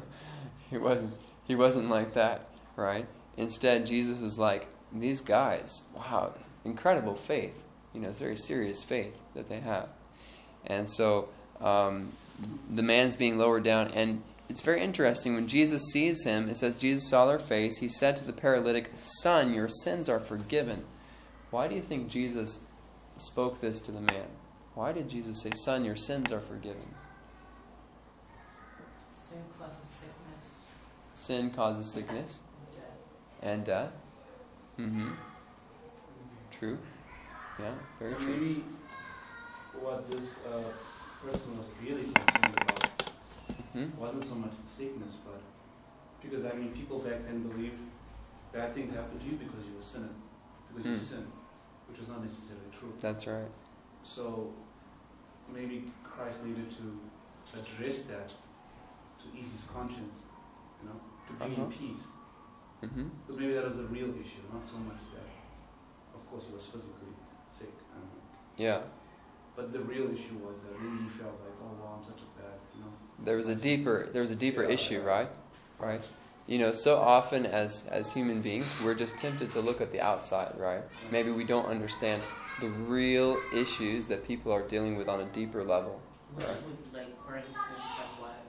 [0.69, 1.13] he wasn't.
[1.47, 3.07] He wasn't like that, right?
[3.37, 7.65] Instead, Jesus was like, these guys, wow, incredible faith.
[7.93, 9.89] You know, it's very serious faith that they have.
[10.65, 12.11] And so um,
[12.69, 15.35] the man's being lowered down, and it's very interesting.
[15.35, 17.77] When Jesus sees him, it says, Jesus saw their face.
[17.77, 20.83] He said to the paralytic, Son, your sins are forgiven.
[21.51, 22.64] Why do you think Jesus
[23.17, 24.27] spoke this to the man?
[24.73, 26.83] Why did Jesus say, Son, your sins are forgiven?
[29.11, 30.69] Sin causes sickness.
[31.13, 32.43] Sin causes sickness
[32.75, 32.83] Death.
[33.41, 33.93] and death.
[34.79, 35.11] Mm-hmm.
[36.51, 36.77] True.
[37.59, 38.33] Yeah, very And true.
[38.33, 38.63] maybe
[39.79, 40.61] what this uh,
[41.25, 42.81] person was really concerned about
[43.73, 45.39] hmm wasn't so much the sickness, but
[46.21, 47.79] because I mean, people back then believed
[48.51, 50.15] bad things happened to you because you were sinning,
[50.69, 51.23] because you Hmm.
[51.23, 51.31] sinned,
[51.87, 52.93] which was not necessarily true.
[52.99, 53.47] That's right.
[54.03, 54.53] So
[55.53, 56.99] maybe Christ needed to
[57.59, 60.23] address that to ease his conscience,
[60.81, 61.65] you know, to bring Uh-huh.
[61.71, 62.07] peace.
[62.83, 63.07] Mm-hmm.
[63.25, 65.27] Because maybe that was the real issue, not so much that,
[66.13, 67.13] of course, he was physically
[67.49, 67.69] sick.
[68.57, 68.79] Yeah.
[69.55, 72.39] But the real issue was that maybe he felt like, oh wow, I'm such a
[72.41, 72.91] bad, you know.
[73.23, 74.69] There was a deeper there was a deeper Yeah.
[74.69, 75.29] issue, right?
[75.79, 76.07] Right.
[76.47, 79.99] You know, so often as as human beings, we're just tempted to look at the
[80.01, 80.81] outside, right?
[81.09, 82.27] Maybe we don't understand
[82.59, 86.01] the real issues that people are dealing with on a deeper level.
[86.35, 86.55] Which Right.
[86.65, 88.45] would, like, for instance, like what?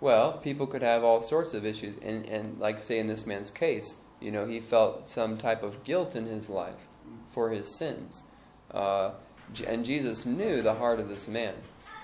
[0.00, 3.50] Well, people could have all sorts of issues, and, and like say in this man's
[3.50, 6.86] case, you know, he felt some type of guilt in his life
[7.26, 8.30] for his sins,
[8.72, 9.10] uh,
[9.66, 11.54] and Jesus knew the heart of this man,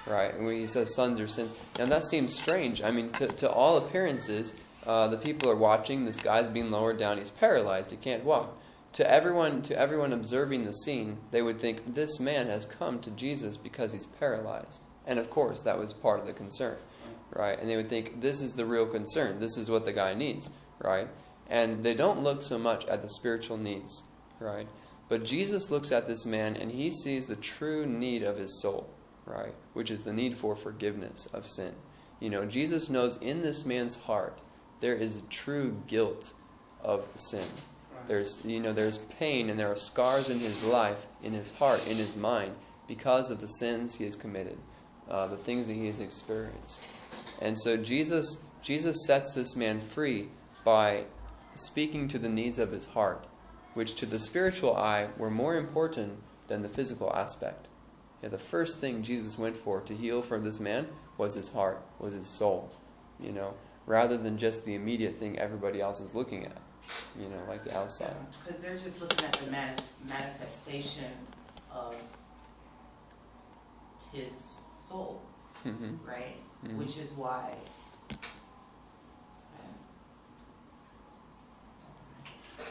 [0.06, 0.34] right?
[0.34, 2.82] And when he says sons or sins, now that seems strange.
[2.82, 6.04] I mean, to to all appearances, uh, the people are watching.
[6.04, 7.18] This guy's being lowered down.
[7.18, 7.90] He's paralyzed.
[7.90, 8.58] He can't walk.
[8.92, 13.10] to everyone to everyone observing the scene, they would think this man has come to
[13.10, 14.82] Jesus because he's paralyzed.
[15.06, 16.76] And of course, that was part of the concern,
[17.30, 17.58] right?
[17.58, 19.38] And they would think this is the real concern.
[19.38, 21.08] This is what the guy needs, right?
[21.50, 24.04] And they don't look so much at the spiritual needs,
[24.40, 24.66] right?
[25.08, 28.88] But Jesus looks at this man and he sees the true need of his soul,
[29.26, 29.54] right?
[29.74, 31.74] Which is the need for forgiveness of sin.
[32.20, 34.40] You know, Jesus knows in this man's heart
[34.84, 36.34] there is true guilt
[36.82, 37.48] of sin.
[38.06, 41.88] There's you know there's pain and there are scars in his life, in his heart,
[41.88, 42.54] in his mind
[42.86, 44.58] because of the sins he has committed,
[45.08, 46.86] uh, the things that he has experienced.
[47.40, 50.26] And so Jesus Jesus sets this man free
[50.66, 51.04] by
[51.54, 53.26] speaking to the needs of his heart,
[53.72, 56.18] which to the spiritual eye were more important
[56.48, 57.68] than the physical aspect.
[58.22, 61.80] Yeah, the first thing Jesus went for to heal for this man was his heart,
[61.98, 62.70] was his soul,
[63.18, 63.54] you know,
[63.86, 66.56] rather than just the immediate thing everybody else is looking at,
[67.20, 68.14] you know, like the outside.
[68.44, 71.10] Because they're just looking at the manis- manifestation
[71.72, 71.94] of
[74.12, 75.22] his soul,
[75.62, 76.36] hmm right?
[76.64, 76.78] Mhm.
[76.78, 77.52] Which is why.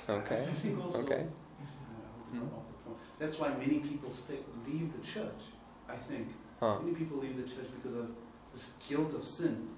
[0.09, 0.41] Okay.
[0.41, 1.23] I think also, Okay.
[1.23, 2.97] uh, off the point.
[3.19, 5.51] That's why many people stay, leave the church.
[5.87, 6.27] I think
[6.59, 6.79] Huh.
[6.81, 8.09] many people leave the church because of
[8.53, 9.69] this guilt of sin.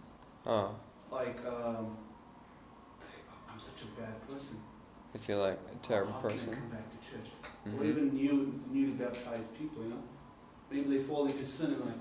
[0.43, 0.69] Huh.
[1.11, 1.97] Like, um,
[3.49, 4.57] I'm such a bad person.
[5.13, 6.53] I feel like a terrible How can I person.
[6.53, 7.29] come back to church?
[7.65, 7.85] Or Mhm.
[7.89, 10.03] even new, newly baptized people, you know.
[10.69, 11.95] Maybe they fall into sin and like,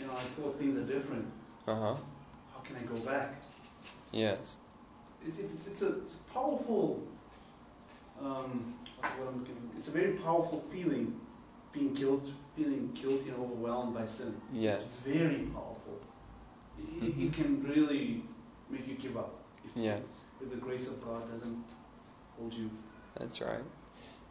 [0.00, 1.26] you know, I thought things are different.
[1.68, 1.94] Uh huh.
[2.52, 3.34] How can I go back?
[4.12, 4.58] Yes.
[5.26, 7.06] It's it's it's a, it's a powerful.
[8.20, 9.70] Um, what's what I'm looking.
[9.78, 11.20] It's a very powerful feeling,
[11.72, 12.24] being guilt,
[12.56, 14.34] feeling guilty and overwhelmed by sin.
[14.52, 14.84] Yes.
[14.86, 15.79] It's very powerful.
[16.80, 17.26] It, it- Mhm.
[17.28, 18.24] it can really
[18.68, 20.24] make you give up if, Yes.
[20.40, 21.64] if the grace of God doesn't
[22.38, 22.70] hold you.
[23.18, 23.64] That's right.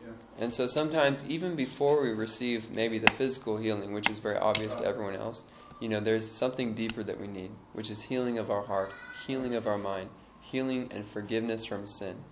[0.01, 0.07] Yeah.
[0.39, 4.75] And so sometimes, even before we receive maybe the physical healing, which is very obvious
[4.75, 5.43] to everyone else,
[5.81, 9.55] you know, there's something deeper that we need, which is healing of our heart, healing
[9.55, 10.09] of our mind,
[10.41, 12.23] healing and forgiveness from sin,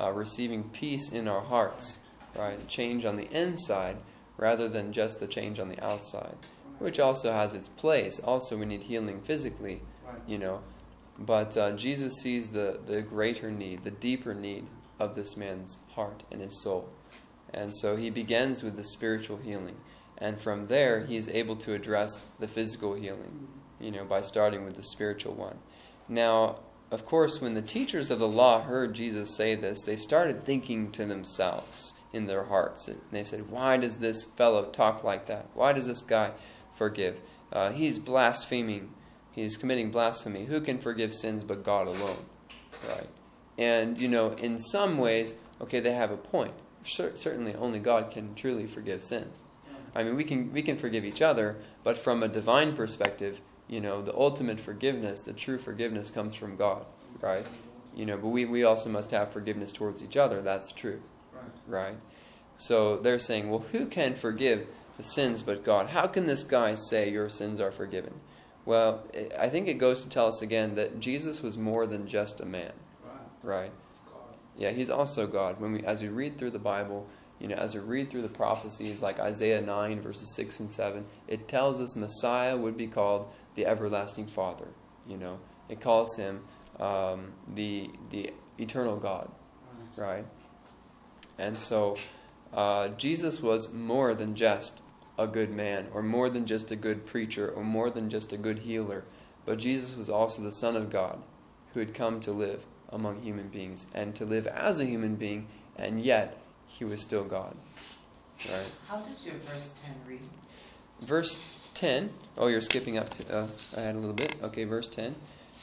[0.00, 2.00] uh, receiving peace in our hearts,
[2.38, 2.66] right?
[2.68, 3.96] Change on the inside
[4.36, 6.36] rather than just the change on the outside,
[6.78, 8.20] which also has its place.
[8.20, 9.80] Also, we need healing physically,
[10.26, 10.60] you know.
[11.18, 14.66] But uh, Jesus sees the, the greater need, the deeper need
[14.98, 16.88] of this man's heart and his soul.
[17.52, 19.76] And so he begins with the spiritual healing.
[20.18, 23.48] And from there, he's able to address the physical healing,
[23.80, 25.58] you know, by starting with the spiritual one.
[26.08, 26.56] Now,
[26.90, 30.92] of course, when the teachers of the law heard Jesus say this, they started thinking
[30.92, 32.86] to themselves in their hearts.
[32.88, 35.46] And they said, Why does this fellow talk like that?
[35.54, 36.30] Why does this guy
[36.76, 37.20] forgive?
[37.52, 38.90] Uh, he's blaspheming.
[39.32, 40.44] He's committing blasphemy.
[40.46, 42.24] Who can forgive sins but God alone?
[42.88, 43.06] Right?
[43.58, 46.52] And, you know, in some ways, okay, they have a point.
[46.82, 49.42] Cer- certainly, only God can truly forgive sins.
[49.94, 53.80] I mean, we can we can forgive each other, but from a divine perspective, you
[53.80, 56.84] know, the ultimate forgiveness, the true forgiveness, comes from God,
[57.22, 57.50] right?
[57.94, 60.42] You know, but we, we also must have forgiveness towards each other.
[60.42, 61.00] That's true,
[61.32, 61.44] Right.
[61.66, 61.96] right?
[62.58, 65.88] So they're saying, well, who can forgive the sins but God?
[65.88, 68.14] How can this guy say your sins are forgiven?
[68.64, 69.04] Well,
[69.38, 72.46] I think it goes to tell us again that Jesus was more than just a
[72.46, 72.72] man,
[73.42, 73.70] Right.
[74.58, 75.60] Yeah, he's also God.
[75.60, 77.06] When we, as we read through the Bible,
[77.38, 81.04] you know, as we read through the prophecies like Isaiah 9, verses 6 and 7,
[81.28, 84.66] it tells us Messiah would be called the everlasting Father.
[85.06, 85.38] You know,
[85.68, 86.42] it calls him
[86.80, 89.30] um, the, the eternal God,
[89.96, 90.08] Right.
[90.08, 90.24] right?
[91.38, 91.96] And so
[92.52, 94.82] uh, Jesus was more than just
[95.18, 98.36] a good man, or more than just a good preacher, or more than just a
[98.36, 99.04] good healer,
[99.44, 101.22] but Jesus was also the Son of God
[101.72, 105.46] who had come to live among human beings and to live as a human being,
[105.76, 107.54] and yet he was still God.
[108.50, 108.74] Right?
[108.88, 110.20] How did your verse 10 read?
[111.00, 113.46] Verse 10, oh, you're skipping up to, uh,
[113.76, 114.36] ahead a little bit.
[114.42, 115.14] Okay, verse 10.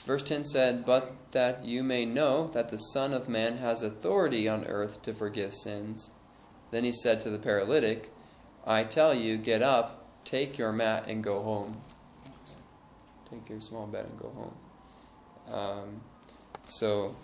[0.06, 4.48] Verse 10 said, But that you may know that the Son of Man has authority
[4.48, 6.12] on earth to forgive sins.
[6.72, 8.12] Then he said to the paralytic,
[8.66, 11.82] I tell you, get up, take your mat, and go home.
[13.30, 14.56] Take your small bed and go home.
[15.52, 16.02] Um,
[16.62, 17.16] so,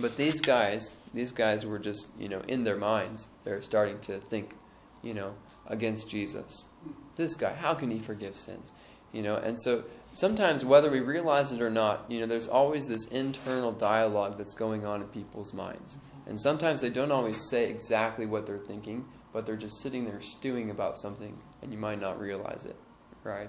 [0.00, 4.14] but these guys, these guys were just, you know, in their minds, they're starting to
[4.18, 4.54] think,
[5.02, 5.34] you know,
[5.66, 6.70] against Jesus.
[7.16, 8.72] This guy, how can he forgive sins?
[9.12, 12.88] You know, and so sometimes, whether we realize it or not, you know, there's always
[12.88, 15.98] this internal dialogue that's going on in people's minds.
[16.26, 20.20] And sometimes they don't always say exactly what they're thinking, but they're just sitting there
[20.20, 22.76] stewing about something, and you might not realize it,
[23.24, 23.48] right?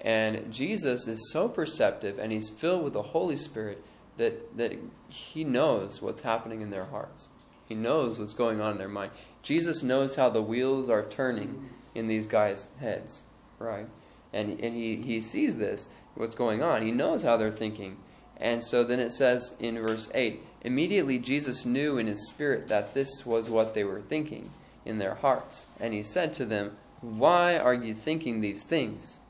[0.00, 3.82] And Jesus is so perceptive and he's filled with the Holy Spirit
[4.16, 4.76] that, that
[5.08, 7.30] He knows what's happening in their hearts.
[7.68, 9.12] He knows what's going on in their mind.
[9.42, 13.24] Jesus knows how the wheels are turning in these guys' heads,
[13.58, 13.86] right?
[14.32, 16.82] And, and he, he sees this, what's going on.
[16.82, 17.96] He knows how they're thinking.
[18.36, 22.94] And so then it says in verse 8 Immediately Jesus knew in his spirit that
[22.94, 24.48] this was what they were thinking
[24.84, 25.72] in their hearts.
[25.80, 29.20] And he said to them, Why are you thinking these things?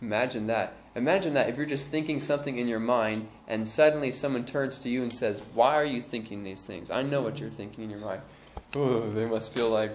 [0.00, 0.74] Imagine that.
[0.96, 4.88] Imagine that if you're just thinking something in your mind and suddenly someone turns to
[4.88, 6.90] you and says, Why are you thinking these things?
[6.90, 8.22] I know what you're thinking in your mind.
[8.74, 9.92] Oh, they must feel like,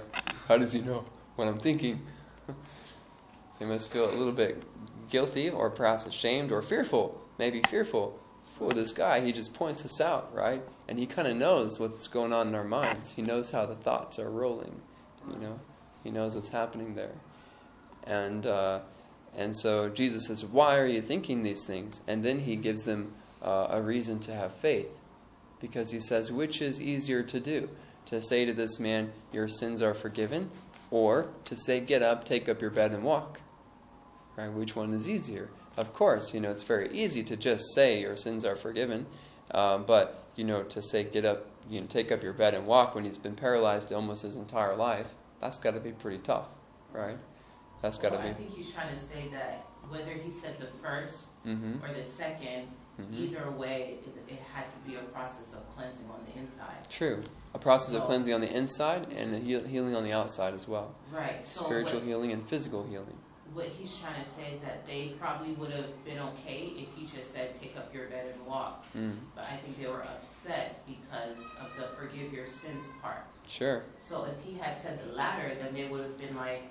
[0.48, 2.02] How does he know what I'm thinking?
[3.60, 4.64] they must feel a little bit
[5.10, 7.22] guilty or perhaps ashamed or fearful.
[7.40, 8.20] Maybe fearful.
[8.56, 10.62] For this guy, he just points us out, right?
[10.88, 13.12] And he kind of knows what's going on in our minds.
[13.12, 14.80] He knows how the thoughts are rolling,
[15.30, 15.60] you know?
[16.06, 17.16] He knows what's happening there.
[18.08, 18.80] And, uh,
[19.36, 22.02] and so Jesus says, Why are you thinking these things?
[22.08, 25.02] And then he gives them uh, a reason to have faith.
[25.60, 27.68] Because he says, Which is easier to do?
[28.06, 30.50] To say to this man, Your sins are forgiven?
[30.92, 33.42] Or to say, Get up, take up your bed, and walk?
[34.38, 34.50] Right?
[34.50, 35.50] Which one is easier?
[35.78, 39.06] Of course, you know, it's very easy to just say your sins are forgiven.
[39.52, 42.66] Uh, but, you know, to say, Get up, you know, take up your bed and
[42.66, 46.48] walk when he's been paralyzed almost his entire life, that's got to be pretty tough,
[46.94, 47.18] right?
[47.82, 48.30] That's got to Well, be.
[48.32, 51.84] I think he's trying to say that whether he said the 1st Mm-hmm.
[51.84, 52.66] or the 2nd
[53.00, 53.20] Mhm.
[53.20, 56.90] either way, it, it had to be a process of cleansing on the inside.
[56.90, 57.22] True.
[57.54, 60.96] A process of cleansing on the inside and heal, healing on the outside as well.
[61.12, 61.44] Right.
[61.46, 63.18] So Spiritual what, healing and physical healing.
[63.56, 67.04] What he's trying to say is that they probably would have been okay if he
[67.06, 69.16] just said, "Take up your bed and walk." Mm.
[69.36, 73.24] But I think they were upset because of the "forgive your sins" part.
[73.48, 73.84] Sure.
[73.98, 76.64] So if he had said the latter, then they would have been like,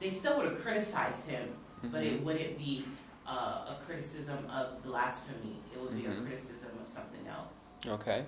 [0.00, 1.48] they still would have criticized him,
[1.82, 2.84] but it wouldn't be
[3.26, 5.56] uh, a criticism of blasphemy.
[5.74, 6.18] It would be Mhm.
[6.18, 7.86] a criticism of something else.
[8.00, 8.24] Okay.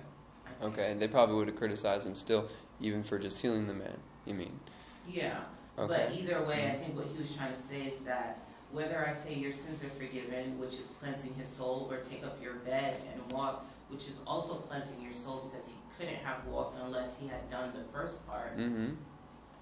[0.61, 0.93] Okay.
[0.99, 2.47] They probably would have criticized him still,
[2.79, 3.97] even for just healing the man.
[4.25, 4.59] You mean?
[5.07, 5.39] Yeah.
[5.87, 6.19] But Okay.
[6.19, 8.39] either way, I think what he was trying to say is that
[8.71, 12.41] whether I say your sins are forgiven, which is cleansing his soul, or take up
[12.41, 16.77] your bed and walk, which is also cleansing your soul because he couldn't have walked
[16.85, 18.57] unless he had done the first part.
[18.57, 18.91] Mm-hmm.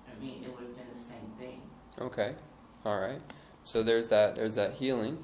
[0.07, 1.61] I mean, it would have been the same thing.
[1.99, 2.35] Okay.
[2.85, 3.21] All right.
[3.63, 4.35] So there's that.
[4.35, 5.17] There's that healing.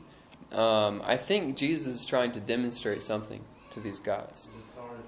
[0.52, 3.42] Um, I think Jesus is trying to demonstrate something
[3.72, 4.50] to these guys.
[4.56, 5.04] Authority.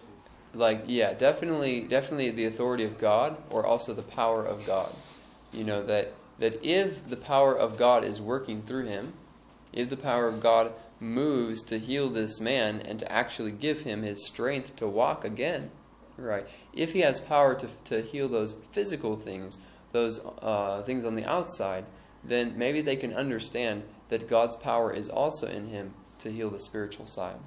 [0.54, 4.90] like yeah definitely definitely the authority of god or also the power of god
[5.58, 9.14] you know that that if the power of god is working through him
[9.74, 14.02] if the power of god moves to heal this man and to actually give him
[14.02, 15.70] his strength to walk again
[16.18, 19.60] right if he has power to, to heal those physical things
[19.92, 21.86] those uh, things on the outside
[22.24, 26.60] then maybe they can understand that god's power is also in him to heal the
[26.60, 27.38] spiritual side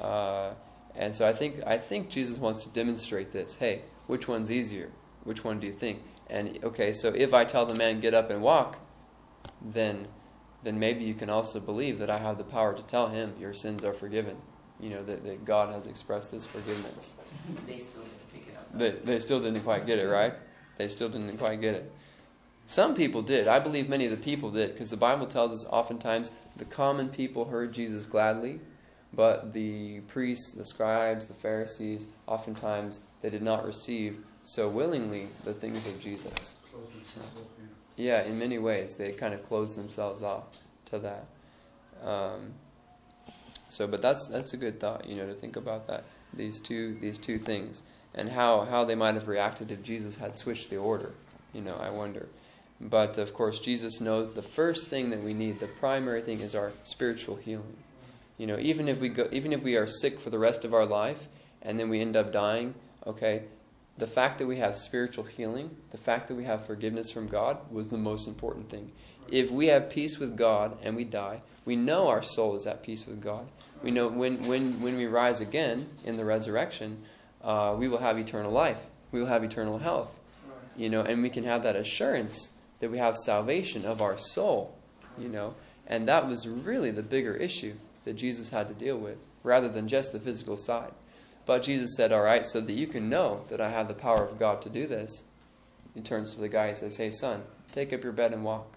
[0.00, 0.50] uh,
[0.96, 3.56] and so I think I think Jesus wants to demonstrate this.
[3.56, 4.90] Hey, which one's easier?
[5.24, 6.00] Which one do you think?
[6.28, 8.78] And okay, so if I tell the man get up and walk,
[9.60, 10.06] then
[10.62, 13.52] then maybe you can also believe that I have the power to tell him your
[13.52, 14.36] sins are forgiven.
[14.80, 17.18] You know that, that God has expressed this forgiveness.
[17.66, 18.72] they still didn't pick it up.
[18.72, 20.34] They they still didn't quite get it, right?
[20.76, 21.92] They still didn't quite get it.
[22.64, 23.46] Some people did.
[23.46, 27.10] I believe many of the people did, because the Bible tells us oftentimes the common
[27.10, 28.58] people heard Jesus gladly,
[29.12, 35.52] but the priests, the scribes, the Pharisees, oftentimes they did not receive so willingly the
[35.52, 36.60] things of Jesus.
[36.72, 37.48] Close themselves up.
[37.96, 38.22] Yeah.
[38.22, 40.44] Yeah, in many ways they kind of close themselves off
[40.86, 41.26] to that.
[42.04, 42.52] Um,
[43.68, 46.94] so, but that's that's a good thought, you know, to think about that these two
[47.00, 47.82] these two things
[48.14, 51.14] and how how they might have reacted if Jesus had switched the order.
[51.52, 52.28] You know, I wonder.
[52.80, 56.54] But of course, Jesus knows the first thing that we need, the primary thing, is
[56.54, 57.76] our spiritual healing.
[58.36, 60.74] You know, even if we go, even if we are sick for the rest of
[60.74, 61.28] our life
[61.62, 62.74] and then we end up dying,
[63.06, 63.44] okay,
[63.96, 67.58] the fact that we have spiritual healing, the fact that we have forgiveness from God
[67.70, 68.90] was the most important thing.
[69.30, 72.82] If we have peace with God and we die, we know our soul is at
[72.82, 73.46] peace with God.
[73.82, 76.98] We know when, when, when we rise again in the resurrection,
[77.42, 78.86] uh, we will have eternal life.
[79.12, 80.20] We will have eternal health.
[80.76, 84.76] You know, and we can have that assurance that we have salvation of our soul.
[85.16, 85.54] You know,
[85.86, 89.86] and that was really the bigger issue that Jesus had to deal with, rather than
[89.86, 90.92] just the physical side.
[91.46, 94.24] But Jesus said, All right, so that you can know that I have the power
[94.24, 95.24] of God to do this.
[95.94, 97.42] He turns to the guy and says, Hey, son,
[97.72, 98.76] take up your bed and walk.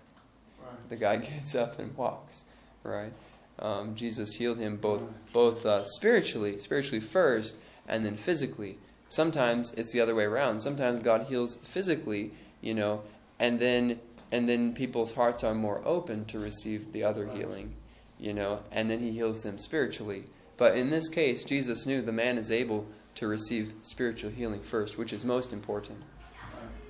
[0.61, 0.89] Right.
[0.89, 2.45] The guy gets up and walks,
[2.83, 3.13] right?
[3.59, 8.77] Um, Jesus healed him both, both uh, spiritually, spiritually first, and then physically.
[9.07, 10.59] Sometimes it's the other way around.
[10.59, 13.01] Sometimes God heals physically, you know,
[13.39, 13.99] and then
[14.29, 17.37] and then people's hearts are more open to receive the other Right.
[17.37, 17.73] healing.
[18.19, 20.23] you know, and then he heals them spiritually.
[20.57, 24.97] But in this case, Jesus knew the man is able to receive spiritual healing first,
[24.97, 25.99] which is most important.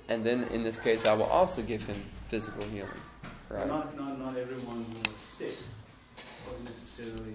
[0.08, 1.96] And then in this case, I will also give him
[2.26, 2.90] physical healing.
[3.50, 3.66] Right?
[3.66, 5.56] Not, not, not everyone who was sick
[6.16, 7.34] was necessarily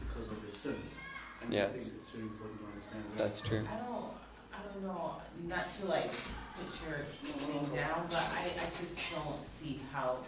[0.00, 1.00] because of their sins.
[1.42, 3.18] And I think it's really important to understand that.
[3.18, 3.62] That's true.
[3.70, 4.06] I don't,
[4.54, 6.10] I don't know, not to like
[6.54, 10.18] put your thing down, but I, I just don't see how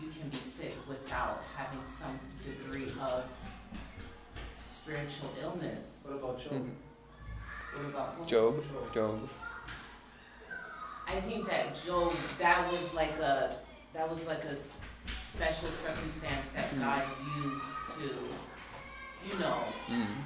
[0.00, 3.24] you can be sick without having some degree of
[4.84, 6.00] spiritual illness.
[6.04, 6.52] What about Job?
[6.52, 6.74] Mhm.
[7.72, 8.26] What about who?
[8.26, 8.92] Job, Job.
[8.92, 9.28] Job.
[11.08, 13.54] I think that Job, that was like a,
[13.94, 16.80] that was like a s- special circumstance that Mm.
[16.80, 17.02] God
[17.44, 18.08] used to,
[19.28, 19.58] you know,
[19.88, 20.16] Mm.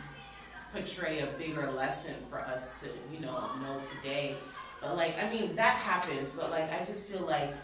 [0.73, 4.37] portray a bigger lesson for us to, you know, know today.
[4.81, 7.55] But like, I mean, that happens, but like, I just feel like,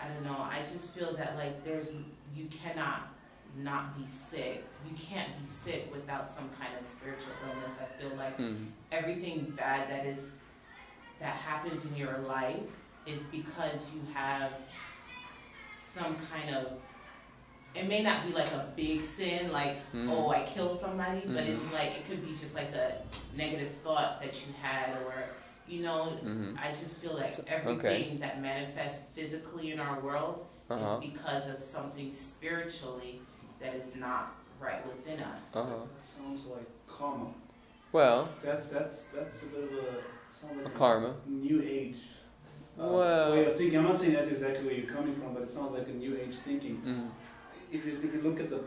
[0.00, 1.94] I don't know, I just feel that like there's,
[2.36, 3.08] you cannot
[3.56, 4.64] not be sick.
[4.88, 7.78] You can't be sick without some kind of spiritual illness.
[7.80, 8.68] I feel like Mm.
[8.92, 10.38] everything bad that is,
[11.18, 12.76] that happens in your life
[13.06, 14.52] is because you have
[15.78, 16.72] some kind of,
[17.74, 20.10] it may not be like a big sin, like Mhm.
[20.10, 21.48] oh, I killed somebody, but Mhm.
[21.48, 23.02] it's like it could be just like a
[23.36, 25.24] negative thought that you had, or
[25.66, 26.58] you know, Mhm.
[26.60, 28.16] I just feel like everything okay.
[28.16, 30.98] that manifests physically in our world Uh-huh.
[31.00, 33.20] is because of something spiritually
[33.60, 35.54] that is not right within us.
[35.56, 35.66] Uh-huh.
[35.96, 37.26] That sounds like karma.
[37.92, 39.94] Well, That's that's that's a bit of a
[40.30, 41.14] sounds like a karma.
[41.26, 41.96] new age
[42.78, 43.78] uh, Well- way of thinking.
[43.78, 46.14] I'm not saying that's exactly where you're coming from, but it sounds like a new
[46.16, 46.80] age thinking.
[46.86, 47.10] Mm.
[47.72, 48.60] If you if you look at the,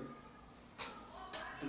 [1.61, 1.67] the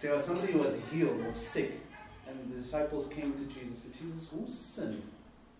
[0.00, 1.80] there was somebody who was healed or sick,
[2.28, 5.02] and the disciples came to Jesus and said, Jesus, who sinned?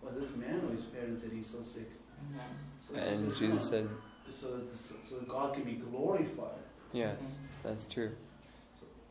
[0.03, 1.89] Was this man or his parents that he's so sick?
[1.89, 2.39] Mhm.
[2.81, 3.89] So And said, Jesus said,
[4.29, 6.63] so that the, so that God can be glorified.
[6.93, 8.11] Yes, that's true.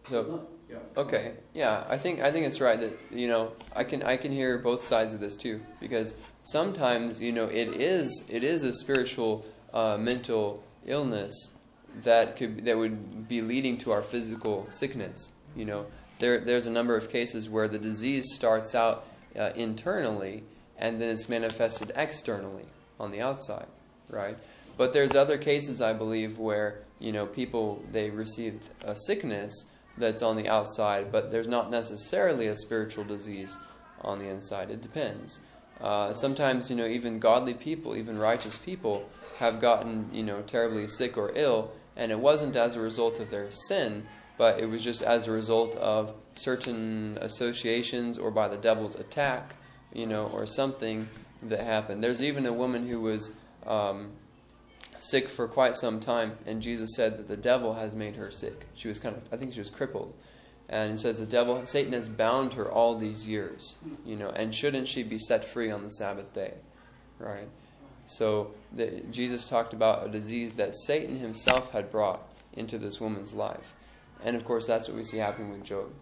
[0.04, 0.76] So So, it's not, yeah.
[0.96, 4.32] Okay, yeah, I think I think it's right that you know I can I can
[4.32, 8.72] hear both sides of this too because sometimes you know it is it is a
[8.72, 11.58] spiritual uh, mental illness
[12.02, 15.32] that could that would be leading to our physical sickness.
[15.54, 15.86] You know,
[16.18, 19.04] there there's a number of cases where the disease starts out
[19.38, 20.42] uh, internally
[20.78, 22.64] and then it's manifested externally
[23.00, 23.66] on the outside,
[24.10, 24.36] right?
[24.76, 30.22] But there's other cases I believe where you know people they receive a sickness that's
[30.22, 33.56] on the outside, but there's not necessarily a spiritual disease
[34.02, 34.70] on the inside.
[34.70, 35.40] It depends.
[35.80, 40.88] Uh, sometimes, you know, even godly people, even righteous people, have gotten, you know, terribly
[40.88, 44.06] sick or ill, and it wasn't as a result of their sin,
[44.38, 49.54] but it was just as a result of certain associations or by the devil's attack,
[49.92, 51.08] you know, or something
[51.42, 52.02] that happened.
[52.02, 54.12] There's even a woman who was um,
[54.98, 58.66] sick for quite some time, and Jesus said that the devil has made her sick.
[58.74, 60.14] She was kind of, I think she was crippled.
[60.68, 64.54] And it says the devil, Satan has bound her all these years, you know, and
[64.54, 66.54] shouldn't she be set free on the Sabbath day?
[67.18, 67.48] Right?
[68.04, 72.20] So the, Jesus talked about a disease that Satan himself had brought
[72.52, 73.74] into this woman's life.
[74.24, 75.92] And of course, that's what we see happening with Job.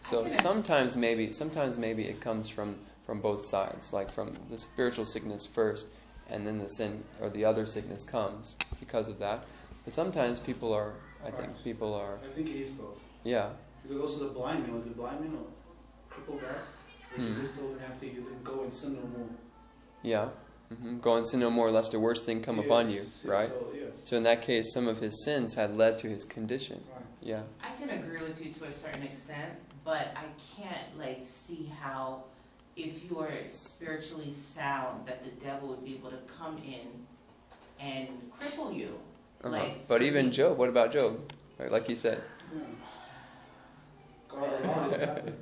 [0.00, 5.04] So sometimes maybe, sometimes maybe it comes from, from both sides, like from the spiritual
[5.04, 5.88] sickness first,
[6.30, 9.44] and then the sin or the other sickness comes because of that.
[9.84, 10.92] But sometimes people are,
[11.26, 13.02] I think people are, I think it is both.
[13.22, 13.50] yeah,
[13.82, 15.46] Because also the blind man, was the blind man or
[16.10, 16.48] crippled guy?
[16.48, 17.34] Where Hmm.
[17.40, 19.28] Jesus told him after you then go and sin no more.
[20.02, 20.28] yeah.
[20.74, 23.30] hmm Go and sin no more, lest a worse thing come upon you, Yes, yes,
[23.30, 23.48] right?
[23.48, 24.00] So, yes.
[24.08, 26.80] So in that case, some of his sins had led to his condition.
[26.96, 27.04] Right.
[27.22, 27.42] Yeah.
[27.62, 29.52] I can agree with you to a certain extent,
[29.84, 30.24] but I
[30.56, 32.24] can't like see how
[32.76, 37.04] if you are spiritually sound that the devil would be able to come in
[37.80, 38.08] and
[38.38, 38.98] cripple you.
[39.42, 39.52] Uh-huh.
[39.56, 41.18] Like, but even Job, what about Job?
[41.58, 42.20] Right, like you said.
[42.54, 42.60] Yeah.
[44.28, 45.34] God allowed it to happen.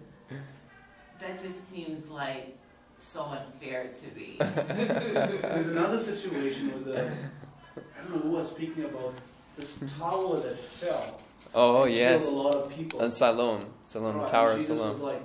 [1.21, 2.57] That just seems like
[2.99, 4.37] so unfair to me.
[4.39, 9.15] There's another situation with the, I don't know who was speaking about
[9.57, 11.21] this tower that fell.
[11.55, 13.01] Oh Killed yes, a lot of people.
[13.01, 15.15] and Siloam, Siloam, the Right, Tower of Jesus was Siloam.
[15.15, 15.23] like,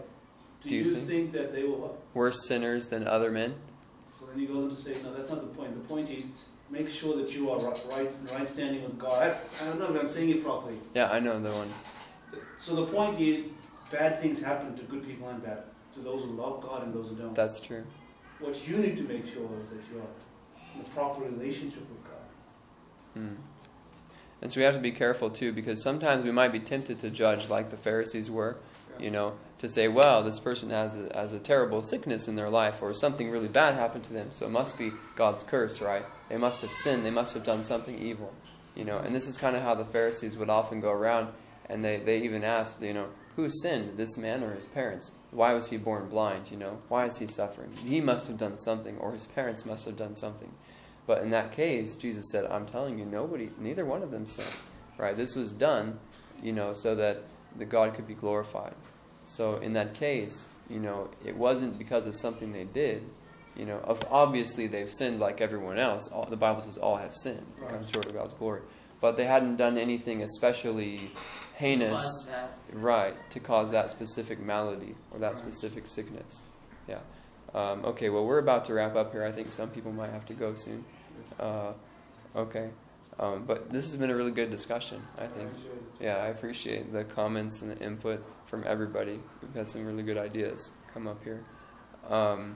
[0.61, 1.31] do, Do you you think- think?
[1.33, 1.99] that they were what?
[2.13, 3.55] Worse sinners than other men.
[4.07, 5.73] So then he goes on to say, no, that's not the point.
[5.81, 6.31] The point is,
[6.69, 9.21] make sure that you are right, right, right standing with God.
[9.21, 10.75] I, I don't know if I'm saying it properly.
[10.95, 12.41] Yeah, I know the one.
[12.59, 13.49] So the point is,
[13.91, 17.09] bad things happen to good people and bad, to those who love God and those
[17.09, 17.35] who don't.
[17.35, 17.83] That's true.
[18.39, 22.03] What you need to make sure is that you are in a proper relationship with
[22.03, 22.13] God.
[23.13, 23.35] Hmm.
[24.41, 27.09] And so we have to be careful too, because sometimes we might be tempted to
[27.09, 28.57] judge like the Pharisees were,
[29.01, 32.49] you know, to say, well, this person has a, has a terrible sickness in their
[32.49, 36.03] life, or something really bad happened to them, so it must be God's curse, right?
[36.29, 38.33] They must have sinned, they must have done something evil.
[38.75, 41.29] You know, and this is kind of how the Pharisees would often go around,
[41.69, 45.17] and they, they even asked, you know, who sinned, this man or his parents?
[45.31, 46.49] Why was he born blind?
[46.51, 47.69] You know, why is he suffering?
[47.85, 50.51] He must have done something, or his parents must have done something.
[51.05, 54.55] But in that case, Jesus said, I'm telling you, nobody, neither one of them sinned.
[54.97, 55.15] Right?
[55.15, 55.99] This was done,
[56.41, 57.21] you know, so that
[57.55, 58.73] the God could be glorified.
[59.27, 63.03] So in that case, you know, it wasn't because of something they did.
[63.57, 66.07] You know, of obviously they've sinned like everyone else.
[66.11, 68.61] All, the Bible says all have sinned, and come short of God's glory.
[69.01, 71.01] But they hadn't done anything especially
[71.57, 72.31] heinous,
[72.71, 75.37] right, to cause that specific malady or that Right.
[75.37, 76.45] specific sickness.
[76.87, 76.99] Yeah.
[77.53, 78.09] Um, okay.
[78.09, 79.23] Well, we're about to wrap up here.
[79.23, 80.85] I think some people might have to go soon.
[81.39, 81.73] Uh,
[82.35, 82.69] okay.
[83.19, 85.01] Um, but this has been a really good discussion.
[85.17, 85.49] I think.
[85.99, 89.19] Yeah, I appreciate the comments and the input from everybody.
[89.41, 91.41] We've had some really good ideas come up here.
[92.09, 92.55] Um,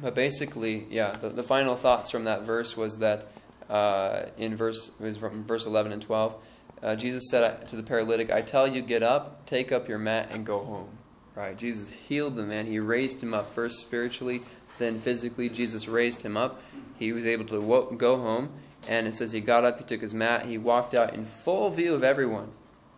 [0.00, 3.24] but basically, yeah, the, the final thoughts from that verse was that
[3.68, 6.44] uh, in verse was from verse 11 and 12,
[6.82, 10.28] uh, Jesus said to the paralytic, "I tell you, get up, take up your mat,
[10.30, 10.90] and go home."
[11.34, 11.56] Right?
[11.56, 12.66] Jesus healed the man.
[12.66, 14.40] He raised him up first spiritually,
[14.78, 15.48] then physically.
[15.48, 16.60] Jesus raised him up.
[16.98, 18.50] He was able to wo- go home.
[18.88, 21.70] And it says he got up, he took his mat, he walked out in full
[21.70, 22.52] view of everyone.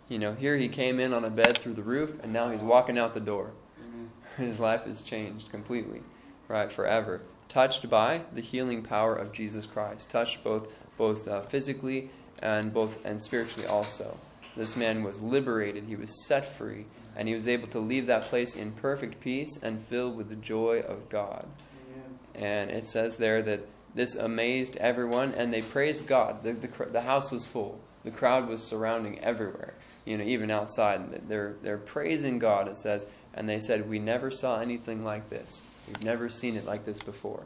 [0.09, 2.63] You know, here he came in on a bed through the roof, and now he's
[2.63, 3.53] walking out the door.
[3.83, 4.11] Amen.
[4.37, 6.01] His life is changed completely,
[6.49, 7.23] right, forever.
[7.49, 12.11] Touched by the healing power of Jesus Christ, touched both both uh, physically
[12.43, 14.19] and both and spiritually also.
[14.57, 16.87] This man was liberated, he was set free,
[17.17, 20.37] and he was able to leave that place in perfect peace and filled with the
[20.37, 21.47] joy of God.
[21.91, 22.19] Amen.
[22.35, 23.61] And it says there that
[23.95, 26.43] this amazed everyone, and they praised God.
[26.43, 27.81] The, the, the house was full.
[28.05, 29.75] The crowd was surrounding everywhere,
[30.05, 31.29] you know, even outside.
[31.29, 35.67] They're, they're praising God, it says, and they said, We never saw anything like this.
[35.87, 37.45] We've never seen it like this before.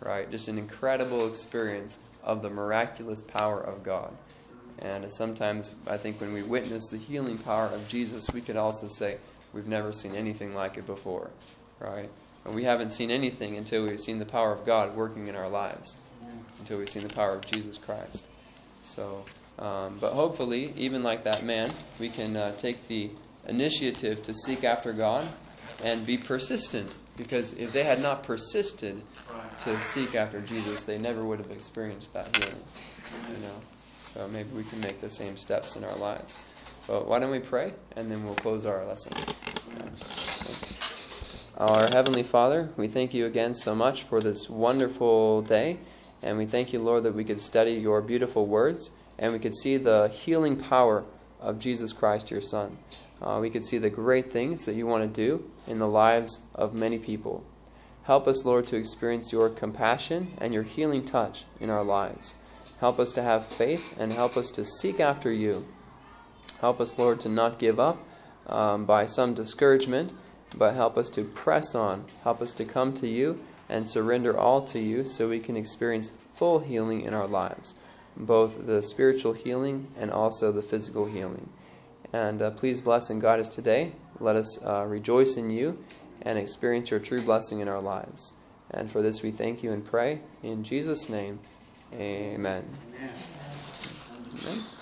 [0.00, 0.30] Right?
[0.30, 4.12] Just an incredible experience of the miraculous power of God.
[4.78, 8.88] And sometimes I think when we witness the healing power of Jesus, we could also
[8.88, 9.18] say,
[9.52, 11.30] We've never seen anything like it before.
[11.78, 12.08] Right?
[12.44, 15.48] And we haven't seen anything until we've seen the power of God working in our
[15.48, 16.00] lives,
[16.58, 18.26] until we've seen the power of Jesus Christ.
[18.82, 19.24] So,
[19.58, 23.10] um, but hopefully, even like that man, we can uh, take the
[23.46, 25.26] initiative to seek after God
[25.84, 26.96] and be persistent.
[27.16, 29.02] Because if they had not persisted
[29.58, 32.62] to seek after Jesus, they never would have experienced that healing.
[33.36, 33.60] You know,
[33.98, 36.46] so maybe we can make the same steps in our lives.
[36.88, 39.12] But why don't we pray and then we'll close our lesson.
[41.60, 45.76] Our Heavenly Father, we thank you again so much for this wonderful day.
[46.22, 49.52] And we thank you, Lord, that we could study your beautiful words and we could
[49.52, 51.04] see the healing power
[51.38, 52.78] of Jesus Christ, your Son.
[53.20, 56.46] Uh, we could see the great things that you want to do in the lives
[56.54, 57.44] of many people.
[58.04, 62.36] Help us, Lord, to experience your compassion and your healing touch in our lives.
[62.78, 65.68] Help us to have faith and help us to seek after you.
[66.62, 67.98] Help us, Lord, to not give up
[68.46, 70.14] um, by some discouragement,
[70.56, 72.04] but help us to press on.
[72.24, 76.10] Help us to come to you and surrender all to you so we can experience
[76.10, 77.76] full healing in our lives,
[78.16, 81.48] both the spiritual healing and also the physical healing.
[82.12, 83.92] And uh, please bless and guide us today.
[84.18, 85.78] Let us uh, rejoice in you
[86.22, 88.34] and experience your true blessing in our lives.
[88.70, 90.20] And for this we thank you and pray.
[90.42, 91.38] In Jesus' name,
[91.94, 92.64] amen.
[92.96, 94.79] Amen.